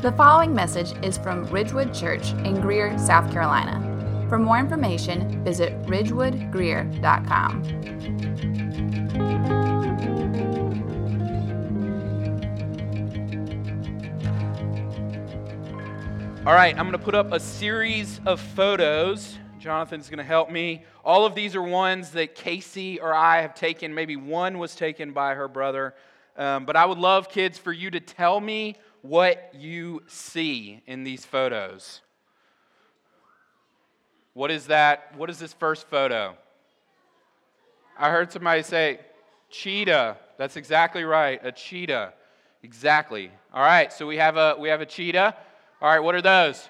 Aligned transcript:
The 0.00 0.12
following 0.12 0.54
message 0.54 0.92
is 1.04 1.18
from 1.18 1.42
Ridgewood 1.46 1.92
Church 1.92 2.30
in 2.44 2.60
Greer, 2.60 2.96
South 3.00 3.32
Carolina. 3.32 4.26
For 4.28 4.38
more 4.38 4.56
information, 4.56 5.42
visit 5.42 5.72
ridgewoodgreer.com. 5.86 7.62
All 16.46 16.54
right, 16.54 16.78
I'm 16.78 16.84
going 16.84 16.92
to 16.92 16.98
put 16.98 17.16
up 17.16 17.32
a 17.32 17.40
series 17.40 18.20
of 18.24 18.40
photos. 18.40 19.36
Jonathan's 19.58 20.08
going 20.08 20.18
to 20.18 20.22
help 20.22 20.48
me. 20.48 20.84
All 21.04 21.26
of 21.26 21.34
these 21.34 21.56
are 21.56 21.62
ones 21.62 22.12
that 22.12 22.36
Casey 22.36 23.00
or 23.00 23.12
I 23.12 23.42
have 23.42 23.56
taken. 23.56 23.92
Maybe 23.92 24.14
one 24.14 24.60
was 24.60 24.76
taken 24.76 25.10
by 25.10 25.34
her 25.34 25.48
brother. 25.48 25.96
Um, 26.36 26.66
but 26.66 26.76
I 26.76 26.86
would 26.86 26.98
love, 26.98 27.28
kids, 27.28 27.58
for 27.58 27.72
you 27.72 27.90
to 27.90 27.98
tell 27.98 28.40
me 28.40 28.76
what 29.02 29.50
you 29.54 30.02
see 30.06 30.82
in 30.86 31.04
these 31.04 31.24
photos. 31.24 32.00
What 34.34 34.50
is 34.50 34.66
that? 34.66 35.14
What 35.16 35.30
is 35.30 35.38
this 35.38 35.52
first 35.52 35.88
photo? 35.88 36.36
I 37.98 38.10
heard 38.10 38.30
somebody 38.30 38.62
say 38.62 39.00
cheetah. 39.50 40.16
That's 40.36 40.56
exactly 40.56 41.02
right, 41.04 41.40
a 41.42 41.50
cheetah. 41.50 42.12
Exactly. 42.62 43.30
All 43.52 43.62
right, 43.62 43.92
so 43.92 44.06
we 44.06 44.16
have 44.16 44.36
a 44.36 44.56
we 44.58 44.68
have 44.68 44.80
a 44.80 44.86
cheetah. 44.86 45.34
All 45.80 45.88
right, 45.88 46.00
what 46.00 46.14
are 46.14 46.22
those? 46.22 46.68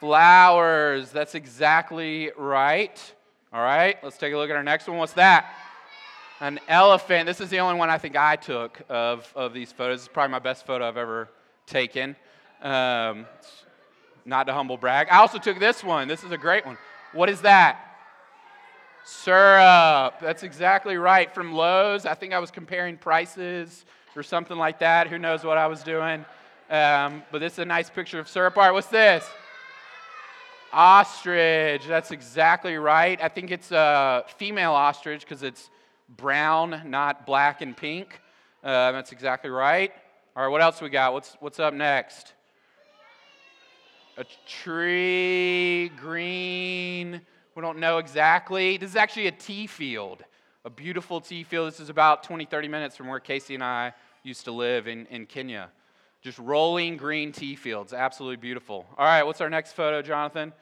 Flowers. 0.00 1.10
That's 1.10 1.34
exactly 1.34 2.30
right. 2.36 3.14
All 3.52 3.62
right, 3.62 3.96
let's 4.02 4.18
take 4.18 4.32
a 4.32 4.36
look 4.36 4.50
at 4.50 4.56
our 4.56 4.62
next 4.62 4.88
one. 4.88 4.98
What's 4.98 5.14
that? 5.14 5.52
An 6.40 6.60
elephant. 6.68 7.26
This 7.26 7.40
is 7.40 7.50
the 7.50 7.58
only 7.58 7.76
one 7.76 7.90
I 7.90 7.98
think 7.98 8.16
I 8.16 8.36
took 8.36 8.80
of, 8.88 9.30
of 9.34 9.52
these 9.52 9.72
photos. 9.72 10.00
It's 10.00 10.08
probably 10.08 10.30
my 10.30 10.38
best 10.38 10.64
photo 10.64 10.86
I've 10.86 10.96
ever 10.96 11.28
taken. 11.66 12.14
Um, 12.62 13.26
not 14.24 14.46
to 14.46 14.52
humble 14.52 14.76
brag. 14.76 15.08
I 15.10 15.18
also 15.18 15.38
took 15.38 15.58
this 15.58 15.82
one. 15.82 16.06
This 16.06 16.22
is 16.22 16.30
a 16.30 16.38
great 16.38 16.64
one. 16.64 16.78
What 17.12 17.28
is 17.28 17.40
that? 17.40 17.80
Syrup. 19.04 20.20
That's 20.20 20.44
exactly 20.44 20.96
right. 20.96 21.34
From 21.34 21.54
Lowe's. 21.54 22.06
I 22.06 22.14
think 22.14 22.32
I 22.32 22.38
was 22.38 22.52
comparing 22.52 22.98
prices 22.98 23.84
or 24.14 24.22
something 24.22 24.56
like 24.56 24.78
that. 24.78 25.08
Who 25.08 25.18
knows 25.18 25.42
what 25.42 25.58
I 25.58 25.66
was 25.66 25.82
doing? 25.82 26.24
Um, 26.70 27.24
but 27.32 27.40
this 27.40 27.54
is 27.54 27.58
a 27.60 27.64
nice 27.64 27.90
picture 27.90 28.20
of 28.20 28.28
syrup. 28.28 28.56
All 28.56 28.62
right, 28.62 28.70
what's 28.70 28.86
this? 28.86 29.28
Ostrich. 30.72 31.84
That's 31.88 32.12
exactly 32.12 32.76
right. 32.76 33.20
I 33.20 33.28
think 33.28 33.50
it's 33.50 33.72
a 33.72 34.24
female 34.36 34.72
ostrich 34.72 35.22
because 35.22 35.42
it's 35.42 35.68
brown, 36.08 36.82
not 36.86 37.26
black 37.26 37.60
and 37.60 37.76
pink. 37.76 38.20
Uh, 38.62 38.92
that's 38.92 39.12
exactly 39.12 39.50
right. 39.50 39.92
All 40.36 40.44
right, 40.44 40.48
what 40.48 40.62
else 40.62 40.80
we 40.80 40.88
got? 40.88 41.12
What's, 41.12 41.36
what's 41.40 41.58
up 41.58 41.74
next? 41.74 42.32
A 44.16 44.24
tree, 44.46 45.90
green. 46.00 47.20
We 47.54 47.62
don't 47.62 47.78
know 47.78 47.98
exactly. 47.98 48.76
This 48.76 48.90
is 48.90 48.96
actually 48.96 49.26
a 49.28 49.32
tea 49.32 49.66
field, 49.66 50.24
a 50.64 50.70
beautiful 50.70 51.20
tea 51.20 51.44
field. 51.44 51.68
This 51.68 51.80
is 51.80 51.88
about 51.88 52.22
20, 52.22 52.44
30 52.44 52.68
minutes 52.68 52.96
from 52.96 53.08
where 53.08 53.20
Casey 53.20 53.54
and 53.54 53.64
I 53.64 53.92
used 54.22 54.44
to 54.44 54.52
live 54.52 54.88
in, 54.88 55.06
in 55.06 55.26
Kenya. 55.26 55.70
Just 56.20 56.38
rolling 56.38 56.96
green 56.96 57.32
tea 57.32 57.54
fields. 57.54 57.92
Absolutely 57.92 58.36
beautiful. 58.36 58.86
All 58.96 59.04
right, 59.04 59.22
what's 59.22 59.40
our 59.40 59.50
next 59.50 59.72
photo, 59.72 60.02
Jonathan? 60.02 60.52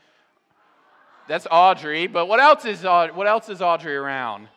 That's 1.28 1.46
Audrey. 1.50 2.06
But 2.06 2.26
what 2.26 2.40
else 2.40 2.64
is, 2.64 2.82
what 2.82 3.26
else 3.26 3.48
is 3.48 3.62
Audrey 3.62 3.96
around? 3.96 4.48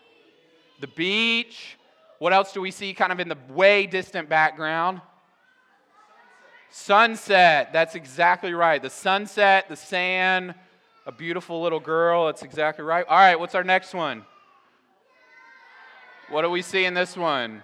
The 0.80 0.88
beach. 0.88 1.78
What 2.20 2.34
else 2.34 2.54
do 2.54 2.62
we 2.62 2.72
see 2.72 2.94
kind 2.94 3.12
of 3.12 3.20
in 3.20 3.30
the 3.30 3.38
way 3.50 3.86
distant 3.86 4.30
background? 4.30 5.02
Sunset. 6.72 7.72
That's 7.74 7.96
exactly 7.96 8.54
right. 8.54 8.82
The 8.82 8.90
sunset, 8.90 9.70
the 9.70 9.76
sand, 9.76 10.54
a 11.06 11.12
beautiful 11.12 11.62
little 11.62 11.80
girl. 11.80 12.28
That's 12.28 12.44
exactly 12.44 12.84
right. 12.84 13.06
All 13.08 13.18
right, 13.18 13.40
what's 13.40 13.56
our 13.56 13.64
next 13.64 13.94
one? 13.94 14.26
What 16.30 16.44
do 16.44 16.50
we 16.50 16.62
see 16.62 16.86
in 16.86 16.94
this 16.94 17.18
one? 17.18 17.64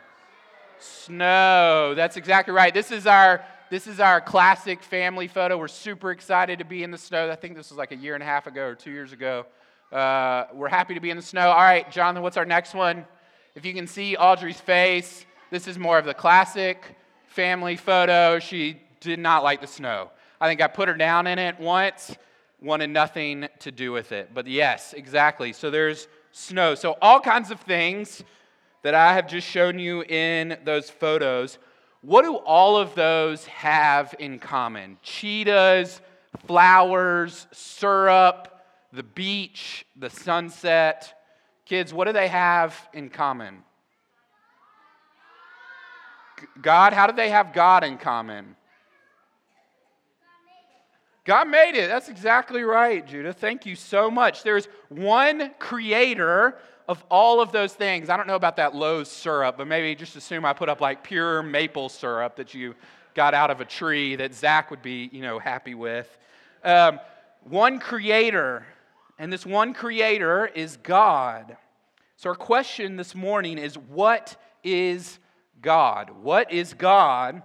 Snow. 0.80 1.94
That's 1.96 2.18
exactly 2.18 2.54
right. 2.54 2.74
This 2.74 2.92
is 2.92 3.06
our 3.06 3.46
this 3.70 3.88
is 3.88 4.00
our 4.00 4.22
classic 4.22 4.84
family 4.84 5.28
photo. 5.28 5.58
We're 5.58 5.68
super 5.68 6.12
excited 6.12 6.60
to 6.60 6.66
be 6.66 6.84
in 6.84 6.92
the 6.92 6.98
snow. 6.98 7.30
I 7.32 7.36
think 7.36 7.56
this 7.56 7.70
was 7.70 7.78
like 7.78 7.92
a 7.92 7.96
year 7.96 8.14
and 8.14 8.22
a 8.22 8.26
half 8.26 8.46
ago 8.48 8.68
or 8.68 8.76
two 8.76 8.92
years 8.92 9.12
ago. 9.12 9.46
Uh, 9.92 10.46
we're 10.54 10.68
happy 10.68 10.94
to 10.96 11.00
be 11.00 11.10
in 11.10 11.18
the 11.18 11.24
snow. 11.24 11.50
All 11.50 11.62
right, 11.62 11.90
Jonathan, 11.92 12.24
what's 12.24 12.38
our 12.38 12.46
next 12.46 12.74
one? 12.74 13.06
If 13.54 13.66
you 13.66 13.74
can 13.74 13.88
see 13.88 14.18
Audrey's 14.18 14.60
face, 14.60 15.26
this 15.52 15.68
is 15.68 15.78
more 15.78 15.98
of 15.98 16.06
the 16.06 16.14
classic 16.14 16.98
family 17.28 17.76
photo. 17.76 18.40
She 18.40 18.82
did 19.00 19.20
not 19.20 19.44
like 19.44 19.62
the 19.62 19.68
snow. 19.68 20.10
I 20.42 20.48
think 20.50 20.62
I 20.62 20.68
put 20.68 20.90
her 20.90 20.96
down 20.96 21.28
in 21.28 21.40
it 21.40 21.60
once, 21.60 22.16
wanted 22.62 22.90
nothing 22.90 23.48
to 23.60 23.72
do 23.72 23.92
with 23.92 24.12
it. 24.12 24.32
But 24.34 24.48
yes, 24.48 24.94
exactly. 24.94 25.54
So 25.54 25.70
there's 25.70 26.08
snow. 26.32 26.76
So 26.76 26.98
all 27.02 27.20
kinds 27.20 27.52
of 27.52 27.60
things 27.62 28.24
that 28.82 28.96
I 28.96 29.14
have 29.14 29.28
just 29.28 29.48
shown 29.48 29.80
you 29.80 30.04
in 30.04 30.58
those 30.66 30.90
photos, 30.90 31.58
what 32.02 32.24
do 32.24 32.36
all 32.36 32.78
of 32.78 32.96
those 32.96 33.46
have 33.46 34.14
in 34.20 34.40
common? 34.40 34.98
Cheetahs, 35.02 36.02
flowers, 36.46 37.48
syrup, 37.52 38.55
the 38.96 39.04
beach, 39.04 39.86
the 39.96 40.10
sunset. 40.10 41.22
Kids, 41.66 41.94
what 41.94 42.06
do 42.06 42.14
they 42.14 42.28
have 42.28 42.76
in 42.94 43.10
common? 43.10 43.64
God, 46.62 46.94
how 46.94 47.08
do 47.08 47.16
they 47.16 47.30
have 47.30 47.54
God 47.54 47.84
in 47.84 47.98
common? 47.98 48.56
God 51.24 51.48
made 51.48 51.76
it. 51.76 51.88
That's 51.88 52.10
exactly 52.10 52.62
right, 52.62 53.06
Judah. 53.06 53.34
Thank 53.34 53.66
you 53.66 53.76
so 53.76 54.12
much. 54.12 54.44
There's 54.44 54.68
one 54.90 55.52
creator 55.58 56.56
of 56.88 57.04
all 57.10 57.42
of 57.42 57.52
those 57.52 57.74
things, 57.74 58.10
I 58.10 58.18
don't 58.18 58.28
know 58.28 58.36
about 58.36 58.58
that 58.58 58.76
Lowe's 58.76 59.10
syrup, 59.10 59.58
but 59.58 59.68
maybe 59.68 59.96
just 59.96 60.16
assume 60.16 60.46
I 60.46 60.54
put 60.54 60.70
up 60.70 60.82
like 60.82 61.04
pure 61.04 61.42
maple 61.42 61.90
syrup 61.90 62.36
that 62.36 62.54
you 62.54 62.76
got 63.16 63.34
out 63.34 63.50
of 63.50 63.62
a 63.62 63.66
tree 63.66 64.16
that 64.18 64.34
Zach 64.34 64.70
would 64.70 64.82
be, 64.82 65.10
you 65.12 65.22
know, 65.22 65.40
happy 65.40 65.74
with. 65.74 66.08
Um, 66.64 67.00
one 67.44 67.80
creator, 67.80 68.66
and 69.18 69.32
this 69.32 69.46
one 69.46 69.74
creator 69.74 70.46
is 70.46 70.78
God. 70.78 71.58
So 72.18 72.30
our 72.30 72.36
question 72.36 72.96
this 72.96 73.16
morning 73.16 73.58
is 73.58 73.78
what 73.78 74.36
is 74.64 75.20
God? 75.62 76.12
What 76.22 76.52
is 76.52 76.74
God? 76.74 77.42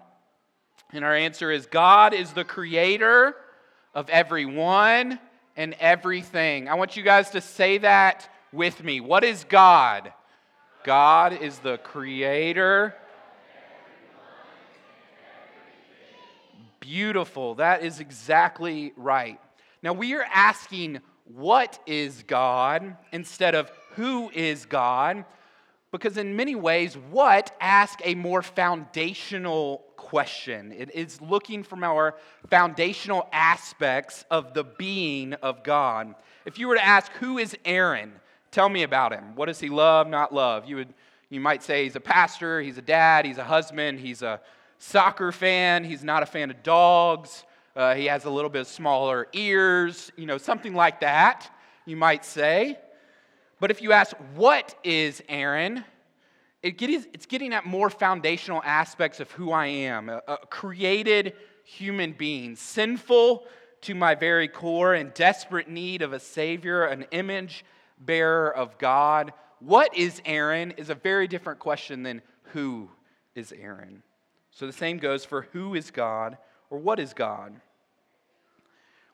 And 0.93 1.05
our 1.05 1.15
answer 1.15 1.51
is 1.51 1.67
God 1.67 2.15
is 2.15 2.33
the 2.33 2.45
creator 2.45 3.37
of 3.95 4.09
everyone 4.09 5.19
and 5.57 5.75
everything. 5.79 6.69
I 6.69 6.75
want 6.75 6.97
you 6.97 7.03
guys 7.03 7.31
to 7.31 7.41
say 7.41 7.79
that 7.79 8.29
with 8.53 8.83
me. 8.83 9.01
What 9.01 9.25
is 9.25 9.45
God? 9.45 10.13
God 10.85 11.33
is 11.41 11.59
the 11.59 11.79
creator. 11.79 12.95
Beautiful. 16.81 17.57
That 17.57 17.85
is 17.85 18.01
exactly 18.01 18.93
right. 18.97 19.39
Now, 19.83 19.93
we 19.93 20.15
are 20.15 20.27
asking, 20.33 21.01
what 21.35 21.79
is 21.87 22.23
God 22.27 22.97
instead 23.13 23.55
of 23.55 23.71
who 23.95 24.31
is 24.31 24.65
God? 24.67 25.25
Because 25.93 26.17
in 26.17 26.37
many 26.37 26.55
ways, 26.55 26.97
what 27.11 27.55
ask 27.61 28.01
a 28.05 28.15
more 28.15 28.43
foundational 28.43 29.85
question. 29.97 30.73
It 30.73 30.95
is 30.95 31.21
looking 31.21 31.63
from 31.63 31.85
our 31.85 32.17
foundational 32.49 33.29
aspects 33.33 34.25
of 34.31 34.55
the 34.55 34.65
being 34.65 35.35
of 35.35 35.63
God. 35.63 36.15
If 36.45 36.59
you 36.59 36.69
were 36.69 36.75
to 36.75 36.85
ask, 36.85 37.13
who 37.13 37.39
is 37.39 37.57
Aaron? 37.65 38.13
Tell 38.51 38.69
me 38.69 38.83
about 38.83 39.13
him. 39.13 39.37
What 39.37 39.47
does 39.47 39.61
he 39.61 39.69
love, 39.69 40.09
not 40.09 40.35
love? 40.35 40.69
You, 40.69 40.77
would, 40.77 40.95
you 41.29 41.41
might 41.41 41.63
say 41.63 41.85
he's 41.85 41.97
a 41.97 42.01
pastor, 42.01 42.61
he's 42.61 42.79
a 42.79 42.83
dad, 42.83 43.25
he's 43.25 43.39
a 43.39 43.45
husband, 43.45 44.01
he's 44.01 44.23
a 44.23 44.41
soccer 44.79 45.31
fan, 45.31 45.85
he's 45.85 46.03
not 46.03 46.23
a 46.23 46.27
fan 46.27 46.51
of 46.51 46.63
dogs, 46.63 47.45
uh, 47.77 47.95
he 47.95 48.07
has 48.07 48.25
a 48.25 48.31
little 48.31 48.51
bit 48.51 48.67
smaller 48.67 49.29
ears, 49.33 50.11
you 50.17 50.27
know, 50.27 50.39
something 50.39 50.75
like 50.75 51.01
that, 51.01 51.51
you 51.87 51.97
might 51.97 52.25
say. 52.25 52.79
But 53.61 53.71
if 53.71 53.83
you 53.83 53.93
ask, 53.93 54.17
what 54.35 54.75
is 54.83 55.23
Aaron? 55.29 55.85
It 56.63 56.79
gets, 56.79 57.07
it's 57.13 57.27
getting 57.27 57.55
at 57.55 57.65
more 57.67 57.91
foundational 57.91 58.63
aspects 58.65 59.21
of 59.21 59.31
who 59.33 59.53
I 59.53 59.67
am 59.67 60.09
a, 60.09 60.23
a 60.27 60.39
created 60.49 61.35
human 61.65 62.13
being, 62.13 62.57
sinful 62.57 63.45
to 63.83 63.95
my 63.95 64.15
very 64.15 64.49
core, 64.49 64.95
in 64.95 65.11
desperate 65.15 65.69
need 65.69 66.03
of 66.03 66.13
a 66.13 66.21
Savior, 66.21 66.85
an 66.85 67.07
image 67.13 67.65
bearer 67.99 68.55
of 68.55 68.77
God. 68.79 69.33
What 69.61 69.97
is 69.97 70.21
Aaron 70.25 70.73
is 70.73 70.91
a 70.91 70.95
very 70.95 71.29
different 71.29 71.61
question 71.61 72.03
than 72.03 72.23
who 72.53 72.91
is 73.35 73.53
Aaron. 73.53 74.03
So 74.51 74.67
the 74.67 74.73
same 74.73 74.99
goes 74.99 75.25
for 75.25 75.43
who 75.53 75.75
is 75.75 75.91
God 75.91 76.37
or 76.71 76.79
what 76.79 76.99
is 76.99 77.13
God. 77.13 77.61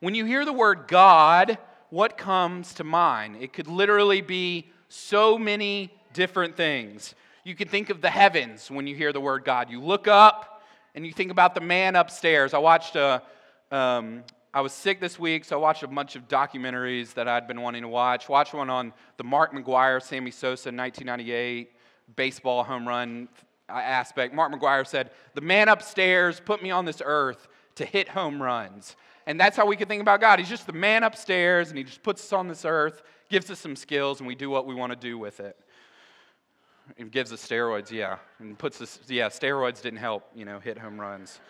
When 0.01 0.15
you 0.15 0.25
hear 0.25 0.45
the 0.45 0.53
word 0.53 0.85
God, 0.87 1.59
what 1.91 2.17
comes 2.19 2.75
to 2.75 2.85
mind? 2.85 3.39
It 3.41 3.53
could 3.53 3.67
literally 3.67 4.21
be 4.21 4.71
so 4.89 5.39
many 5.39 5.93
different 6.13 6.57
things. 6.57 7.15
You 7.45 7.55
can 7.55 7.69
think 7.69 7.91
of 7.91 8.01
the 8.01 8.11
heavens 8.11 8.71
when 8.71 8.87
you 8.87 8.95
hear 8.95 9.13
the 9.13 9.21
word 9.21 9.45
God. 9.45 9.71
You 9.71 9.81
look 9.81 10.07
up 10.07 10.63
and 10.95 11.07
you 11.07 11.13
think 11.13 11.31
about 11.31 11.55
the 11.55 11.61
man 11.61 11.97
upstairs. 11.97 12.55
I 12.55 12.59
watched 12.59 12.97
a, 12.97 13.23
um, 13.71 14.23
I 14.53 14.61
was 14.61 14.73
sick 14.73 15.01
this 15.01 15.19
week, 15.19 15.45
so 15.45 15.57
I 15.57 15.61
watched 15.61 15.83
a 15.83 15.89
bunch 15.89 16.17
of 16.17 16.29
documentaries 16.29 17.15
that 17.15 17.29
I'd 17.29 17.47
been 17.49 17.61
wanting 17.61 17.83
to 17.83 17.89
watch. 17.89 18.29
Watched 18.29 18.55
one 18.55 18.71
on 18.71 18.93
the 19.17 19.25
Mark 19.25 19.53
McGwire, 19.53 20.03
Sammy 20.03 20.31
Sosa, 20.31 20.69
1998 20.71 21.73
baseball 22.15 22.63
home 22.63 22.87
run 22.87 23.29
aspect. 23.69 24.35
Mark 24.35 24.53
McGwire 24.53 24.87
said, 24.87 25.11
"The 25.35 25.41
man 25.41 25.69
upstairs 25.69 26.41
put 26.41 26.63
me 26.63 26.71
on 26.71 26.85
this 26.85 27.03
earth 27.05 27.49
to 27.77 27.85
hit 27.85 28.09
home 28.09 28.43
runs." 28.43 28.97
And 29.27 29.41
that's 29.41 29.57
how 29.57 29.67
we 29.67 29.77
can 29.77 29.89
think 29.89 30.01
about 30.01 30.21
God. 30.21 30.39
He's 30.39 30.49
just 30.49 30.67
the 30.67 30.73
man 30.73 31.03
upstairs, 31.03 31.69
and 31.69 31.77
he 31.77 31.85
just 31.85 32.03
puts 32.03 32.23
us 32.25 32.33
on 32.33 32.47
this 32.47 32.65
earth, 32.65 33.03
gives 33.29 33.51
us 33.51 33.59
some 33.59 33.75
skills, 33.75 34.21
and 34.21 34.27
we 34.27 34.37
do 34.37 34.49
what 34.49 34.67
we 34.67 34.75
want 34.75 34.93
to 34.93 34.97
do 34.97 35.19
with 35.19 35.41
it. 35.41 35.59
He 36.97 37.03
gives 37.05 37.33
us 37.33 37.45
steroids, 37.45 37.91
yeah, 37.91 38.19
and 38.39 38.57
puts 38.57 38.81
us, 38.81 39.01
yeah, 39.09 39.27
steroids 39.29 39.83
didn't 39.83 39.99
help, 39.99 40.23
you 40.35 40.45
know, 40.45 40.61
hit 40.61 40.79
home 40.79 41.01
runs. 41.01 41.41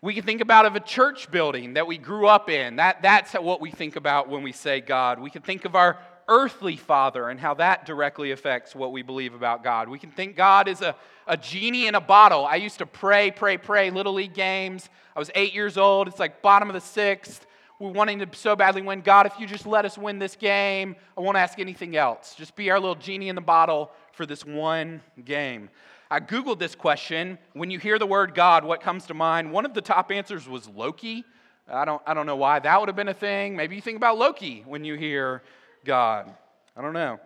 We 0.00 0.14
can 0.14 0.24
think 0.24 0.40
about 0.40 0.66
of 0.66 0.76
a 0.76 0.80
church 0.80 1.30
building 1.30 1.74
that 1.74 1.86
we 1.86 1.98
grew 1.98 2.26
up 2.26 2.48
in. 2.48 2.76
That, 2.76 3.02
that's 3.02 3.32
what 3.34 3.60
we 3.60 3.70
think 3.70 3.96
about 3.96 4.28
when 4.28 4.42
we 4.42 4.52
say 4.52 4.80
God. 4.80 5.20
We 5.20 5.30
can 5.30 5.42
think 5.42 5.64
of 5.64 5.74
our 5.74 5.98
earthly 6.28 6.76
father 6.76 7.28
and 7.28 7.38
how 7.38 7.54
that 7.54 7.86
directly 7.86 8.30
affects 8.30 8.74
what 8.74 8.92
we 8.92 9.02
believe 9.02 9.34
about 9.34 9.62
God. 9.62 9.88
We 9.88 9.98
can 9.98 10.10
think 10.10 10.36
God 10.36 10.68
is 10.68 10.80
a, 10.80 10.94
a 11.26 11.36
genie 11.36 11.86
in 11.86 11.94
a 11.94 12.00
bottle. 12.00 12.46
I 12.46 12.56
used 12.56 12.78
to 12.78 12.86
pray, 12.86 13.30
pray, 13.30 13.56
pray, 13.56 13.90
little 13.90 14.14
league 14.14 14.34
games. 14.34 14.88
I 15.14 15.18
was 15.18 15.30
eight 15.34 15.54
years 15.54 15.76
old. 15.76 16.08
It's 16.08 16.18
like 16.18 16.42
bottom 16.42 16.68
of 16.68 16.74
the 16.74 16.80
sixth. 16.80 17.46
We're 17.78 17.90
wanting 17.90 18.20
to 18.20 18.28
so 18.32 18.54
badly 18.54 18.82
win. 18.82 19.00
God, 19.00 19.26
if 19.26 19.32
you 19.38 19.46
just 19.46 19.66
let 19.66 19.84
us 19.84 19.98
win 19.98 20.18
this 20.18 20.36
game, 20.36 20.94
I 21.18 21.20
won't 21.20 21.36
ask 21.36 21.58
anything 21.58 21.96
else. 21.96 22.34
Just 22.36 22.54
be 22.54 22.70
our 22.70 22.78
little 22.78 22.94
genie 22.94 23.28
in 23.28 23.34
the 23.34 23.40
bottle 23.40 23.90
for 24.12 24.24
this 24.24 24.44
one 24.44 25.00
game. 25.24 25.68
I 26.10 26.20
Googled 26.20 26.58
this 26.58 26.74
question. 26.74 27.38
When 27.54 27.70
you 27.70 27.78
hear 27.78 27.98
the 27.98 28.06
word 28.06 28.34
God, 28.34 28.64
what 28.64 28.82
comes 28.82 29.06
to 29.06 29.14
mind? 29.14 29.50
One 29.50 29.64
of 29.64 29.74
the 29.74 29.80
top 29.80 30.12
answers 30.12 30.48
was 30.48 30.68
Loki. 30.68 31.24
I 31.68 31.84
don't, 31.84 32.02
I 32.06 32.14
don't 32.14 32.26
know 32.26 32.36
why 32.36 32.58
that 32.58 32.78
would 32.78 32.88
have 32.88 32.96
been 32.96 33.08
a 33.08 33.14
thing. 33.14 33.56
Maybe 33.56 33.76
you 33.76 33.80
think 33.80 33.96
about 33.96 34.18
Loki 34.18 34.62
when 34.66 34.84
you 34.84 34.94
hear 34.94 35.42
God. 35.84 36.32
I 36.76 36.82
don't 36.82 36.92
know. 36.92 37.20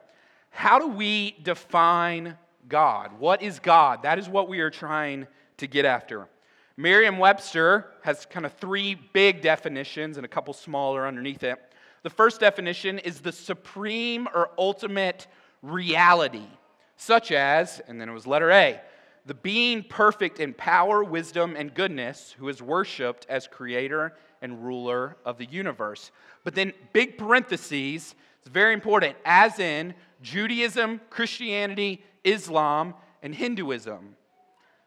How 0.51 0.79
do 0.79 0.89
we 0.89 1.37
define 1.43 2.37
God? 2.69 3.19
What 3.19 3.43
is 3.43 3.59
God? 3.59 4.03
That 4.03 4.19
is 4.19 4.29
what 4.29 4.49
we 4.49 4.61
are 4.61 4.71
trying 4.71 5.27
to 5.59 5.67
get 5.67 5.85
after. 5.85 6.29
Merriam 6.77 7.19
Webster 7.19 7.87
has 8.03 8.27
kind 8.27 8.45
of 8.45 8.53
three 8.55 8.95
big 8.95 9.41
definitions 9.41 10.17
and 10.17 10.27
a 10.27 10.29
couple 10.29 10.53
smaller 10.53 11.07
underneath 11.07 11.43
it. 11.43 11.59
The 12.03 12.11
first 12.11 12.41
definition 12.41 12.99
is 12.99 13.21
the 13.21 13.33
supreme 13.33 14.29
or 14.35 14.51
ultimate 14.59 15.27
reality, 15.63 16.47
such 16.97 17.33
as, 17.33 17.81
and 17.89 18.01
then 18.01 18.09
it 18.09 18.13
was 18.13 18.27
letter 18.27 18.51
A, 18.51 18.81
the 19.25 19.35
being 19.35 19.83
perfect 19.83 20.39
in 20.39 20.55
power, 20.55 21.03
wisdom, 21.03 21.57
and 21.57 21.75
goodness, 21.75 22.35
who 22.39 22.49
is 22.49 22.63
worshiped 22.63 23.27
as 23.29 23.49
creator 23.49 24.15
and 24.41 24.65
ruler 24.65 25.17
of 25.25 25.39
the 25.39 25.47
universe. 25.47 26.13
But 26.45 26.55
then, 26.55 26.73
big 26.93 27.19
parentheses, 27.19 28.15
it's 28.47 28.53
very 28.53 28.75
important, 28.75 29.17
as 29.25 29.59
in 29.59 29.93
Judaism, 30.23 31.01
Christianity, 31.11 32.05
Islam, 32.23 32.95
and 33.21 33.35
Hinduism. 33.35 34.15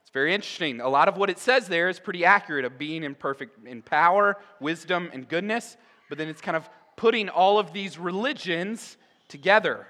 It's 0.01 0.11
very 0.11 0.33
interesting. 0.33 0.79
A 0.79 0.87
lot 0.87 1.09
of 1.09 1.17
what 1.17 1.29
it 1.29 1.37
says 1.37 1.67
there 1.67 1.89
is 1.89 1.99
pretty 1.99 2.23
accurate 2.23 2.63
of 2.63 2.77
being 2.77 3.03
in 3.03 3.15
perfect 3.15 3.67
in 3.67 3.81
power, 3.81 4.37
wisdom, 4.61 5.09
and 5.11 5.27
goodness, 5.27 5.75
but 6.07 6.17
then 6.17 6.29
it's 6.29 6.39
kind 6.39 6.55
of 6.55 6.69
putting 6.95 7.27
all 7.27 7.59
of 7.59 7.73
these 7.73 7.97
religions 7.97 8.95
together. 9.27 9.85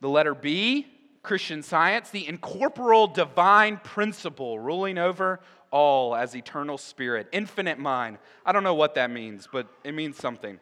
The 0.00 0.08
letter 0.08 0.34
B, 0.34 0.88
Christian 1.22 1.62
science, 1.62 2.10
the 2.10 2.26
incorporeal 2.26 3.06
divine 3.06 3.76
principle 3.76 4.58
ruling 4.58 4.98
over 4.98 5.38
all 5.70 6.16
as 6.16 6.34
eternal 6.34 6.78
spirit, 6.78 7.28
infinite 7.30 7.78
mind. 7.78 8.18
I 8.44 8.50
don't 8.50 8.64
know 8.64 8.74
what 8.74 8.96
that 8.96 9.12
means, 9.12 9.48
but 9.52 9.68
it 9.84 9.94
means 9.94 10.16
something. 10.16 10.58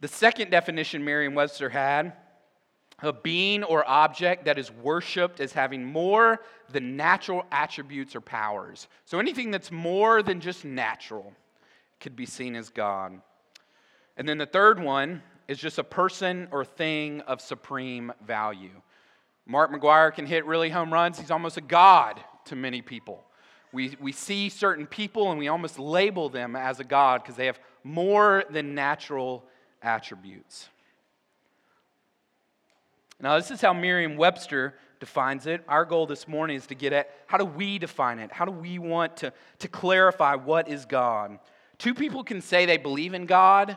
The 0.00 0.08
second 0.08 0.50
definition 0.50 1.04
Merriam 1.04 1.34
Webster 1.34 1.68
had 1.68 2.14
a 3.02 3.12
being 3.12 3.64
or 3.64 3.88
object 3.88 4.44
that 4.44 4.58
is 4.58 4.70
worshiped 4.70 5.40
as 5.40 5.52
having 5.52 5.84
more 5.84 6.40
than 6.70 6.96
natural 6.96 7.44
attributes 7.50 8.14
or 8.14 8.20
powers. 8.20 8.88
So 9.04 9.18
anything 9.18 9.50
that's 9.50 9.70
more 9.70 10.22
than 10.22 10.40
just 10.40 10.64
natural 10.64 11.32
could 11.98 12.16
be 12.16 12.26
seen 12.26 12.56
as 12.56 12.70
God. 12.70 13.20
And 14.16 14.28
then 14.28 14.38
the 14.38 14.46
third 14.46 14.82
one 14.82 15.22
is 15.48 15.58
just 15.58 15.78
a 15.78 15.84
person 15.84 16.48
or 16.50 16.64
thing 16.64 17.20
of 17.22 17.40
supreme 17.40 18.12
value. 18.26 18.82
Mark 19.46 19.72
McGwire 19.72 20.14
can 20.14 20.26
hit 20.26 20.44
really 20.46 20.70
home 20.70 20.92
runs. 20.92 21.18
He's 21.18 21.30
almost 21.30 21.56
a 21.56 21.62
god 21.62 22.20
to 22.46 22.56
many 22.56 22.82
people. 22.82 23.24
We, 23.72 23.96
we 24.00 24.12
see 24.12 24.48
certain 24.48 24.86
people 24.86 25.30
and 25.30 25.38
we 25.38 25.48
almost 25.48 25.78
label 25.78 26.28
them 26.28 26.54
as 26.56 26.80
a 26.80 26.84
god 26.84 27.22
because 27.22 27.36
they 27.36 27.46
have 27.46 27.60
more 27.82 28.44
than 28.50 28.74
natural 28.74 29.44
attributes. 29.82 30.68
Now, 33.20 33.36
this 33.36 33.50
is 33.50 33.60
how 33.60 33.74
Merriam 33.74 34.16
Webster 34.16 34.74
defines 34.98 35.46
it. 35.46 35.62
Our 35.68 35.84
goal 35.84 36.06
this 36.06 36.26
morning 36.26 36.56
is 36.56 36.66
to 36.68 36.74
get 36.74 36.92
at 36.92 37.10
how 37.26 37.38
do 37.38 37.44
we 37.44 37.78
define 37.78 38.18
it? 38.18 38.32
How 38.32 38.44
do 38.44 38.52
we 38.52 38.78
want 38.78 39.18
to, 39.18 39.32
to 39.58 39.68
clarify 39.68 40.34
what 40.36 40.68
is 40.68 40.86
God? 40.86 41.38
Two 41.78 41.94
people 41.94 42.24
can 42.24 42.40
say 42.40 42.66
they 42.66 42.76
believe 42.76 43.14
in 43.14 43.26
God. 43.26 43.76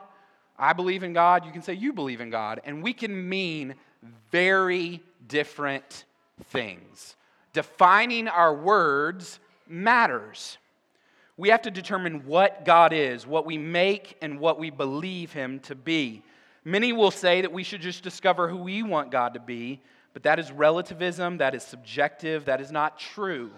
I 0.58 0.74
believe 0.74 1.04
in 1.04 1.14
God. 1.14 1.46
You 1.46 1.52
can 1.52 1.62
say 1.62 1.74
you 1.74 1.94
believe 1.94 2.22
in 2.22 2.30
God. 2.30 2.62
And 2.66 2.84
we 2.84 2.94
can 2.94 3.28
mean 3.30 3.76
very 4.32 5.02
different 5.28 6.06
things. 6.46 7.16
Defining 7.54 8.28
our 8.28 8.54
words 8.54 9.40
matters 9.68 10.58
we 11.38 11.50
have 11.50 11.64
to 11.64 11.72
determine 11.72 12.26
what 12.26 12.64
God 12.64 12.94
is, 12.94 13.26
what 13.26 13.46
we 13.46 13.58
make, 13.58 14.18
and 14.22 14.40
what 14.40 14.60
we 14.60 14.70
believe 14.70 15.34
Him 15.34 15.60
to 15.62 15.76
be. 15.76 16.24
Many 16.64 16.94
will 16.94 17.12
say 17.12 17.42
that 17.42 17.52
we 17.52 17.64
should 17.64 17.82
just 17.82 18.04
discover 18.04 18.48
who 18.48 18.58
we 18.58 18.84
want 18.84 19.12
God 19.12 19.34
to 19.34 19.40
be, 19.40 19.82
but 20.14 20.24
that 20.24 20.40
is 20.40 20.52
relativism, 20.52 21.38
that 21.40 21.56
is 21.56 21.64
subjective, 21.64 22.46
that 22.46 22.62
is 22.62 22.72
not 22.72 23.00
true. 23.00 23.52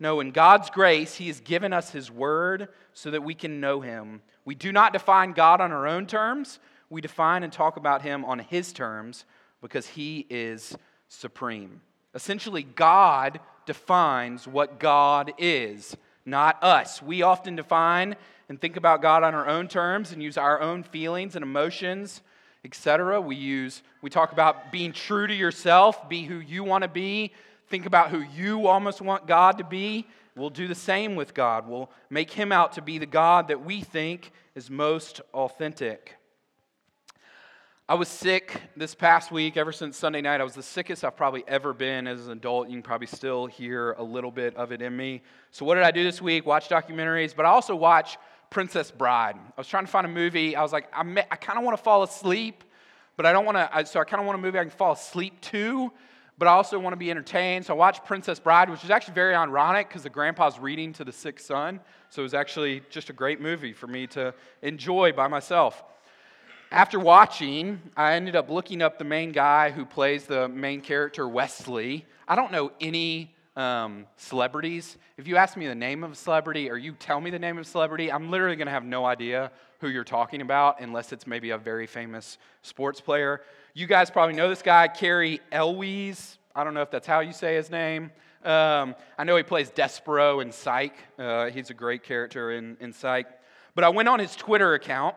No, 0.00 0.20
in 0.20 0.30
God's 0.30 0.70
grace, 0.70 1.14
He 1.14 1.28
has 1.28 1.40
given 1.40 1.72
us 1.72 1.90
His 1.90 2.10
Word 2.10 2.68
so 2.94 3.10
that 3.10 3.22
we 3.22 3.34
can 3.34 3.60
know 3.60 3.80
Him. 3.80 4.22
We 4.44 4.54
do 4.54 4.72
not 4.72 4.92
define 4.92 5.32
God 5.32 5.60
on 5.60 5.72
our 5.72 5.86
own 5.86 6.06
terms, 6.06 6.58
we 6.90 7.00
define 7.00 7.42
and 7.42 7.52
talk 7.52 7.76
about 7.76 8.02
Him 8.02 8.24
on 8.24 8.38
His 8.38 8.72
terms 8.72 9.24
because 9.60 9.86
He 9.86 10.26
is 10.30 10.76
supreme. 11.08 11.80
Essentially, 12.14 12.62
God 12.62 13.40
defines 13.66 14.46
what 14.46 14.78
God 14.78 15.32
is 15.38 15.96
not 16.26 16.62
us. 16.62 17.02
We 17.02 17.22
often 17.22 17.56
define 17.56 18.16
and 18.48 18.60
think 18.60 18.76
about 18.76 19.02
God 19.02 19.22
on 19.22 19.34
our 19.34 19.48
own 19.48 19.68
terms 19.68 20.12
and 20.12 20.22
use 20.22 20.36
our 20.36 20.60
own 20.60 20.82
feelings 20.82 21.34
and 21.36 21.42
emotions, 21.42 22.22
etc. 22.64 23.20
We 23.20 23.36
use 23.36 23.82
we 24.02 24.10
talk 24.10 24.32
about 24.32 24.70
being 24.70 24.92
true 24.92 25.26
to 25.26 25.34
yourself, 25.34 26.08
be 26.08 26.24
who 26.24 26.38
you 26.38 26.64
want 26.64 26.82
to 26.82 26.88
be, 26.88 27.32
think 27.68 27.86
about 27.86 28.10
who 28.10 28.20
you 28.20 28.66
almost 28.66 29.00
want 29.00 29.26
God 29.26 29.58
to 29.58 29.64
be. 29.64 30.06
We'll 30.36 30.50
do 30.50 30.66
the 30.66 30.74
same 30.74 31.14
with 31.14 31.32
God. 31.32 31.68
We'll 31.68 31.90
make 32.10 32.30
him 32.30 32.52
out 32.52 32.72
to 32.72 32.82
be 32.82 32.98
the 32.98 33.06
God 33.06 33.48
that 33.48 33.64
we 33.64 33.80
think 33.80 34.32
is 34.54 34.68
most 34.68 35.20
authentic. 35.32 36.16
I 37.86 37.96
was 37.96 38.08
sick 38.08 38.62
this 38.78 38.94
past 38.94 39.30
week, 39.30 39.58
ever 39.58 39.70
since 39.70 39.98
Sunday 39.98 40.22
night. 40.22 40.40
I 40.40 40.44
was 40.44 40.54
the 40.54 40.62
sickest 40.62 41.04
I've 41.04 41.18
probably 41.18 41.44
ever 41.46 41.74
been 41.74 42.06
as 42.06 42.28
an 42.28 42.32
adult. 42.32 42.68
You 42.68 42.76
can 42.76 42.82
probably 42.82 43.06
still 43.06 43.44
hear 43.44 43.92
a 43.98 44.02
little 44.02 44.30
bit 44.30 44.56
of 44.56 44.72
it 44.72 44.80
in 44.80 44.96
me. 44.96 45.20
So, 45.50 45.66
what 45.66 45.74
did 45.74 45.84
I 45.84 45.90
do 45.90 46.02
this 46.02 46.22
week? 46.22 46.46
Watch 46.46 46.70
documentaries, 46.70 47.36
but 47.36 47.44
I 47.44 47.50
also 47.50 47.76
watch 47.76 48.16
Princess 48.48 48.90
Bride. 48.90 49.36
I 49.36 49.60
was 49.60 49.68
trying 49.68 49.84
to 49.84 49.90
find 49.90 50.06
a 50.06 50.08
movie. 50.08 50.56
I 50.56 50.62
was 50.62 50.72
like, 50.72 50.88
I, 50.94 51.02
I 51.30 51.36
kind 51.36 51.58
of 51.58 51.64
want 51.66 51.76
to 51.76 51.82
fall 51.82 52.02
asleep, 52.02 52.64
but 53.18 53.26
I 53.26 53.32
don't 53.34 53.44
want 53.44 53.58
to. 53.58 53.84
So, 53.84 54.00
I 54.00 54.04
kind 54.04 54.18
of 54.18 54.26
want 54.26 54.38
a 54.38 54.40
movie 54.40 54.58
I 54.58 54.62
can 54.62 54.70
fall 54.70 54.92
asleep 54.92 55.38
to, 55.42 55.92
but 56.38 56.48
I 56.48 56.52
also 56.52 56.78
want 56.78 56.94
to 56.94 56.98
be 56.98 57.10
entertained. 57.10 57.66
So, 57.66 57.74
I 57.74 57.76
watched 57.76 58.06
Princess 58.06 58.40
Bride, 58.40 58.70
which 58.70 58.82
is 58.82 58.88
actually 58.88 59.12
very 59.12 59.34
ironic 59.34 59.88
because 59.88 60.04
the 60.04 60.08
grandpa's 60.08 60.58
reading 60.58 60.94
to 60.94 61.04
the 61.04 61.12
sick 61.12 61.38
son. 61.38 61.80
So, 62.08 62.22
it 62.22 62.24
was 62.24 62.32
actually 62.32 62.80
just 62.88 63.10
a 63.10 63.12
great 63.12 63.42
movie 63.42 63.74
for 63.74 63.88
me 63.88 64.06
to 64.06 64.32
enjoy 64.62 65.12
by 65.12 65.28
myself. 65.28 65.84
After 66.74 66.98
watching, 66.98 67.80
I 67.96 68.14
ended 68.14 68.34
up 68.34 68.50
looking 68.50 68.82
up 68.82 68.98
the 68.98 69.04
main 69.04 69.30
guy 69.30 69.70
who 69.70 69.84
plays 69.84 70.24
the 70.24 70.48
main 70.48 70.80
character, 70.80 71.28
Westley. 71.28 72.04
I 72.26 72.34
don't 72.34 72.50
know 72.50 72.72
any 72.80 73.32
um, 73.54 74.06
celebrities. 74.16 74.98
If 75.16 75.28
you 75.28 75.36
ask 75.36 75.56
me 75.56 75.68
the 75.68 75.74
name 75.76 76.02
of 76.02 76.10
a 76.10 76.14
celebrity 76.16 76.68
or 76.68 76.76
you 76.76 76.94
tell 76.94 77.20
me 77.20 77.30
the 77.30 77.38
name 77.38 77.58
of 77.58 77.64
a 77.64 77.68
celebrity, 77.68 78.10
I'm 78.10 78.28
literally 78.28 78.56
going 78.56 78.66
to 78.66 78.72
have 78.72 78.84
no 78.84 79.04
idea 79.04 79.52
who 79.78 79.88
you're 79.88 80.02
talking 80.02 80.40
about 80.40 80.80
unless 80.80 81.12
it's 81.12 81.28
maybe 81.28 81.50
a 81.50 81.58
very 81.58 81.86
famous 81.86 82.38
sports 82.62 83.00
player. 83.00 83.42
You 83.74 83.86
guys 83.86 84.10
probably 84.10 84.34
know 84.34 84.48
this 84.48 84.62
guy, 84.62 84.88
Cary 84.88 85.40
Elwes. 85.52 86.38
I 86.56 86.64
don't 86.64 86.74
know 86.74 86.82
if 86.82 86.90
that's 86.90 87.06
how 87.06 87.20
you 87.20 87.32
say 87.32 87.54
his 87.54 87.70
name. 87.70 88.10
Um, 88.44 88.96
I 89.16 89.22
know 89.22 89.36
he 89.36 89.44
plays 89.44 89.70
Despereaux 89.70 90.42
in 90.42 90.50
Psych. 90.50 90.96
Uh, 91.20 91.50
he's 91.50 91.70
a 91.70 91.74
great 91.74 92.02
character 92.02 92.50
in, 92.50 92.76
in 92.80 92.92
Psych. 92.92 93.28
But 93.76 93.84
I 93.84 93.90
went 93.90 94.08
on 94.08 94.18
his 94.18 94.34
Twitter 94.34 94.74
account 94.74 95.14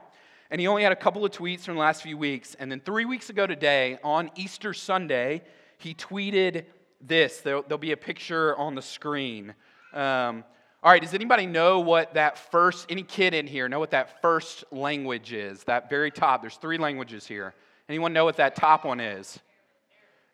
and 0.50 0.62
he 0.62 0.68
only 0.68 0.84
had 0.84 0.92
a 0.92 0.96
couple 0.96 1.26
of 1.26 1.32
tweets 1.32 1.62
from 1.62 1.76
the 1.76 1.80
last 1.80 2.02
few 2.02 2.18
weeks. 2.18 2.56
And 2.60 2.72
then 2.72 2.80
three 2.80 3.06
weeks 3.06 3.30
ago 3.30 3.48
today, 3.48 4.00
on 4.04 4.32
Easter 4.36 4.74
Sunday, 4.74 5.42
he 5.78 5.94
tweeted 5.94 6.66
this. 7.02 7.42
There'll, 7.42 7.64
there'll 7.64 7.78
be 7.78 7.92
a 7.92 7.98
picture 7.98 8.56
on 8.58 8.76
the 8.76 8.82
screen. 8.82 9.54
Um, 9.94 10.44
all 10.84 10.92
right, 10.92 11.02
does 11.02 11.14
anybody 11.14 11.46
know 11.46 11.80
what 11.80 12.14
that 12.14 12.38
first, 12.38 12.86
any 12.90 13.04
kid 13.04 13.34
in 13.34 13.48
here 13.48 13.68
know 13.68 13.80
what 13.80 13.92
that 13.92 14.22
first 14.22 14.64
language 14.72 15.34
is? 15.34 15.64
That 15.64 15.90
very 15.90 16.12
top, 16.12 16.42
there's 16.42 16.56
three 16.58 16.78
languages 16.78 17.26
here. 17.26 17.54
Anyone 17.90 18.14
know 18.14 18.26
what 18.26 18.38
that 18.38 18.56
top 18.56 18.86
one 18.86 19.00
is? 19.00 19.40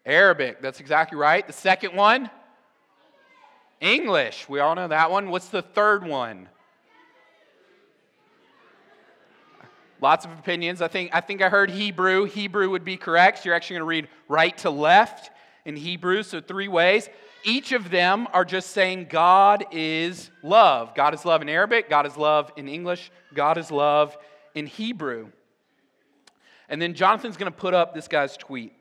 Arabic, 0.06 0.62
that's 0.62 0.80
exactly 0.80 1.18
right. 1.18 1.46
The 1.48 1.54
second 1.54 1.96
one? 1.96 2.30
English, 3.80 4.48
we 4.48 4.60
all 4.60 4.76
know 4.76 4.88
that 4.88 5.12
one. 5.12 5.30
What's 5.30 5.50
the 5.50 5.62
third 5.62 6.06
one? 6.06 6.50
Lots 10.04 10.26
of 10.26 10.32
opinions. 10.38 10.82
I 10.82 10.90
think, 10.90 11.12
I 11.14 11.22
think 11.22 11.42
I 11.42 11.48
heard 11.48 11.70
Hebrew. 11.72 12.26
Hebrew 12.26 12.70
would 12.72 12.84
be 12.84 12.98
correct. 12.98 13.46
You're 13.46 13.56
actually 13.56 13.76
going 13.76 13.84
to 13.84 13.86
read 13.86 14.08
right 14.28 14.58
to 14.58 14.70
left 14.70 15.32
in 15.64 15.78
Hebrew, 15.78 16.24
so 16.24 16.42
three 16.42 16.68
ways. 16.68 17.08
Each 17.46 17.72
of 17.72 17.90
them 17.90 18.28
are 18.34 18.44
just 18.44 18.72
saying 18.72 19.08
God 19.10 19.64
is 19.72 20.30
love. 20.44 20.94
God 20.94 21.14
is 21.14 21.24
love 21.24 21.42
in 21.42 21.48
Arabic, 21.48 21.90
God 21.90 22.06
is 22.06 22.18
love 22.18 22.52
in 22.58 22.68
English, 22.68 23.12
God 23.34 23.58
is 23.58 23.72
love 23.72 24.18
in 24.54 24.68
Hebrew. 24.68 25.30
And 26.68 26.82
then 26.82 26.96
Jonathan's 26.96 27.38
going 27.38 27.50
to 27.50 27.58
put 27.58 27.74
up 27.74 27.96
this 27.96 28.10
guy's 28.10 28.36
tweet. 28.36 28.74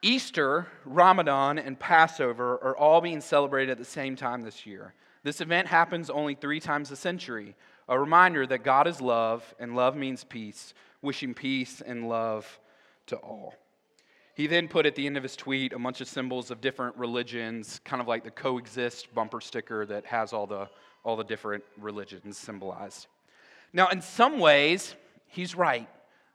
Easter, 0.00 0.68
Ramadan, 0.86 1.58
and 1.58 1.78
Passover 1.78 2.54
are 2.62 2.74
all 2.78 3.02
being 3.02 3.20
celebrated 3.20 3.72
at 3.72 3.78
the 3.78 3.84
same 3.84 4.16
time 4.16 4.40
this 4.40 4.64
year. 4.64 4.94
This 5.22 5.42
event 5.42 5.66
happens 5.66 6.08
only 6.08 6.34
three 6.34 6.60
times 6.60 6.90
a 6.90 6.96
century, 6.96 7.54
a 7.88 7.98
reminder 7.98 8.46
that 8.46 8.62
God 8.62 8.86
is 8.86 9.00
love 9.00 9.54
and 9.58 9.74
love 9.74 9.96
means 9.96 10.24
peace, 10.24 10.74
wishing 11.02 11.34
peace 11.34 11.80
and 11.80 12.08
love 12.08 12.60
to 13.06 13.16
all. 13.16 13.54
He 14.34 14.46
then 14.46 14.68
put 14.68 14.86
at 14.86 14.94
the 14.94 15.06
end 15.06 15.16
of 15.16 15.22
his 15.22 15.34
tweet 15.34 15.72
a 15.72 15.78
bunch 15.78 16.00
of 16.00 16.06
symbols 16.06 16.50
of 16.50 16.60
different 16.60 16.96
religions, 16.96 17.80
kind 17.84 18.00
of 18.00 18.06
like 18.06 18.22
the 18.22 18.30
coexist 18.30 19.12
bumper 19.12 19.40
sticker 19.40 19.84
that 19.86 20.06
has 20.06 20.32
all 20.32 20.46
the, 20.46 20.68
all 21.02 21.16
the 21.16 21.24
different 21.24 21.64
religions 21.76 22.38
symbolized. 22.38 23.08
Now, 23.72 23.88
in 23.88 24.00
some 24.00 24.38
ways, 24.38 24.94
he's 25.26 25.56
right. 25.56 25.88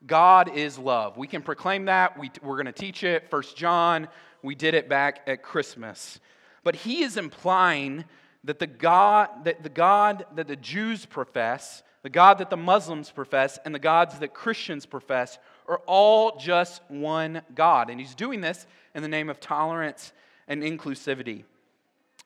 God 0.06 0.54
is 0.54 0.78
love. 0.78 1.16
We 1.16 1.26
can 1.26 1.40
proclaim 1.40 1.86
that. 1.86 2.18
We, 2.18 2.30
we're 2.42 2.56
going 2.56 2.66
to 2.66 2.72
teach 2.72 3.04
it. 3.04 3.30
First 3.30 3.56
John, 3.56 4.08
we 4.42 4.54
did 4.54 4.74
it 4.74 4.88
back 4.88 5.20
at 5.26 5.42
Christmas. 5.42 6.20
But 6.62 6.76
he 6.76 7.02
is 7.02 7.16
implying 7.16 8.04
that 8.44 8.58
the 8.58 8.66
God 8.66 9.44
that 9.44 9.62
the 9.62 9.68
God 9.68 10.26
that 10.34 10.46
the 10.48 10.56
Jews 10.56 11.06
profess, 11.06 11.82
the 12.02 12.10
God 12.10 12.38
that 12.38 12.50
the 12.50 12.56
Muslims 12.56 13.10
profess, 13.10 13.58
and 13.64 13.74
the 13.74 13.78
gods 13.78 14.18
that 14.18 14.34
Christians 14.34 14.86
profess 14.86 15.38
are 15.66 15.80
all 15.86 16.36
just 16.36 16.82
one 16.88 17.42
God. 17.54 17.90
And 17.90 17.98
he's 17.98 18.14
doing 18.14 18.40
this 18.40 18.66
in 18.94 19.02
the 19.02 19.08
name 19.08 19.30
of 19.30 19.40
tolerance 19.40 20.12
and 20.46 20.62
inclusivity. 20.62 21.44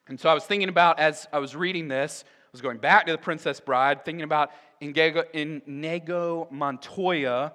And 0.08 0.18
so 0.18 0.28
I 0.28 0.34
was 0.34 0.44
thinking 0.44 0.68
about, 0.68 0.98
as 0.98 1.28
I 1.32 1.38
was 1.38 1.54
reading 1.54 1.88
this, 1.88 2.24
I 2.26 2.48
was 2.50 2.60
going 2.60 2.78
back 2.78 3.06
to 3.06 3.12
the 3.12 3.18
Princess 3.18 3.60
Bride, 3.60 4.04
thinking 4.04 4.24
about 4.24 4.50
Inigo 4.80 6.48
Montoya 6.50 7.52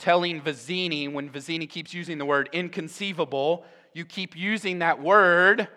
telling 0.00 0.40
Vizzini, 0.40 1.12
when 1.12 1.28
Vizzini 1.28 1.68
keeps 1.68 1.92
using 1.94 2.18
the 2.18 2.24
word 2.24 2.48
inconceivable, 2.52 3.64
you 3.92 4.04
keep 4.04 4.34
using 4.34 4.80
that 4.80 5.00
word, 5.00 5.68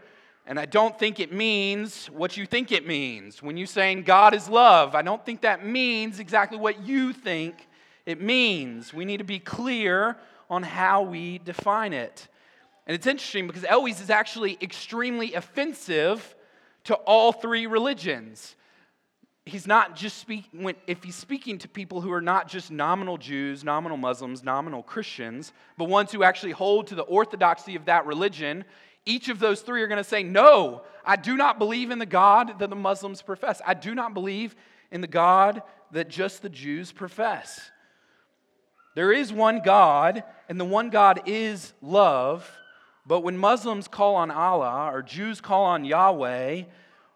and 0.45 0.59
I 0.59 0.65
don't 0.65 0.97
think 0.99 1.19
it 1.19 1.31
means 1.31 2.07
what 2.07 2.35
you 2.35 2.45
think 2.45 2.71
it 2.71 2.85
means. 2.85 3.41
When 3.41 3.55
you're 3.55 3.65
saying 3.65 4.03
God 4.03 4.33
is 4.33 4.49
love, 4.49 4.93
I 4.93 5.01
don't 5.01 5.25
think 5.25 5.41
that 5.41 5.65
means 5.65 6.19
exactly 6.19 6.57
what 6.57 6.85
you 6.85 7.13
think 7.13 7.67
it 8.05 8.19
means. 8.19 8.93
We 8.93 9.05
need 9.05 9.17
to 9.17 9.23
be 9.23 9.39
clear 9.39 10.17
on 10.49 10.63
how 10.63 11.03
we 11.03 11.37
define 11.39 11.93
it. 11.93 12.27
And 12.85 12.95
it's 12.95 13.07
interesting 13.07 13.47
because 13.47 13.63
Eloise 13.63 14.01
is 14.01 14.09
actually 14.09 14.57
extremely 14.61 15.33
offensive 15.33 16.35
to 16.85 16.95
all 16.95 17.31
three 17.31 17.65
religions. 17.65 18.55
He's 19.45 19.67
not 19.67 19.95
just 19.95 20.17
speaking, 20.17 20.73
if 20.87 21.03
he's 21.03 21.15
speaking 21.15 21.57
to 21.59 21.67
people 21.69 22.01
who 22.01 22.11
are 22.11 22.21
not 22.21 22.47
just 22.47 22.71
nominal 22.71 23.17
Jews, 23.17 23.63
nominal 23.63 23.97
Muslims, 23.97 24.43
nominal 24.43 24.83
Christians, 24.83 25.53
but 25.77 25.89
ones 25.89 26.11
who 26.11 26.23
actually 26.23 26.51
hold 26.51 26.87
to 26.87 26.95
the 26.95 27.03
orthodoxy 27.03 27.75
of 27.75 27.85
that 27.85 28.05
religion, 28.05 28.65
each 29.05 29.29
of 29.29 29.39
those 29.39 29.61
three 29.61 29.81
are 29.81 29.87
going 29.87 29.97
to 29.97 30.03
say, 30.03 30.23
No, 30.23 30.83
I 31.05 31.15
do 31.15 31.35
not 31.35 31.59
believe 31.59 31.91
in 31.91 31.99
the 31.99 32.05
God 32.05 32.59
that 32.59 32.69
the 32.69 32.75
Muslims 32.75 33.21
profess. 33.21 33.61
I 33.65 33.73
do 33.73 33.93
not 33.93 34.13
believe 34.13 34.55
in 34.91 35.01
the 35.01 35.07
God 35.07 35.61
that 35.91 36.09
just 36.09 36.41
the 36.41 36.49
Jews 36.49 36.91
profess. 36.91 37.71
There 38.95 39.11
is 39.11 39.33
one 39.33 39.61
God, 39.63 40.23
and 40.47 40.59
the 40.59 40.65
one 40.65 40.89
God 40.89 41.21
is 41.25 41.73
love. 41.81 42.49
But 43.05 43.21
when 43.21 43.37
Muslims 43.37 43.87
call 43.87 44.15
on 44.15 44.31
Allah, 44.31 44.91
or 44.93 45.01
Jews 45.01 45.41
call 45.41 45.65
on 45.65 45.83
Yahweh, 45.83 46.63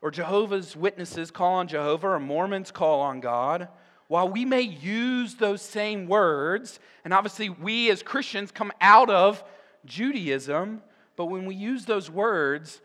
or 0.02 0.12
Jehovah's 0.12 0.76
Witnesses 0.76 1.32
call 1.32 1.56
on 1.56 1.68
Jehovah, 1.68 2.10
or 2.10 2.20
Mormons 2.20 2.72
call 2.72 3.02
on 3.02 3.20
God, 3.20 3.70
while 4.08 4.28
we 4.28 4.44
may 4.46 4.62
use 4.62 5.36
those 5.36 5.62
same 5.62 6.08
words, 6.08 6.80
and 7.04 7.14
obviously 7.14 7.50
we 7.50 7.92
as 7.92 8.04
Christians 8.04 8.52
come 8.52 8.72
out 8.82 9.10
of 9.10 9.44
Judaism, 9.86 10.82
but 11.18 11.26
when 11.26 11.46
we 11.46 11.56
use 11.56 11.84
those 11.84 12.10
words, 12.10 12.80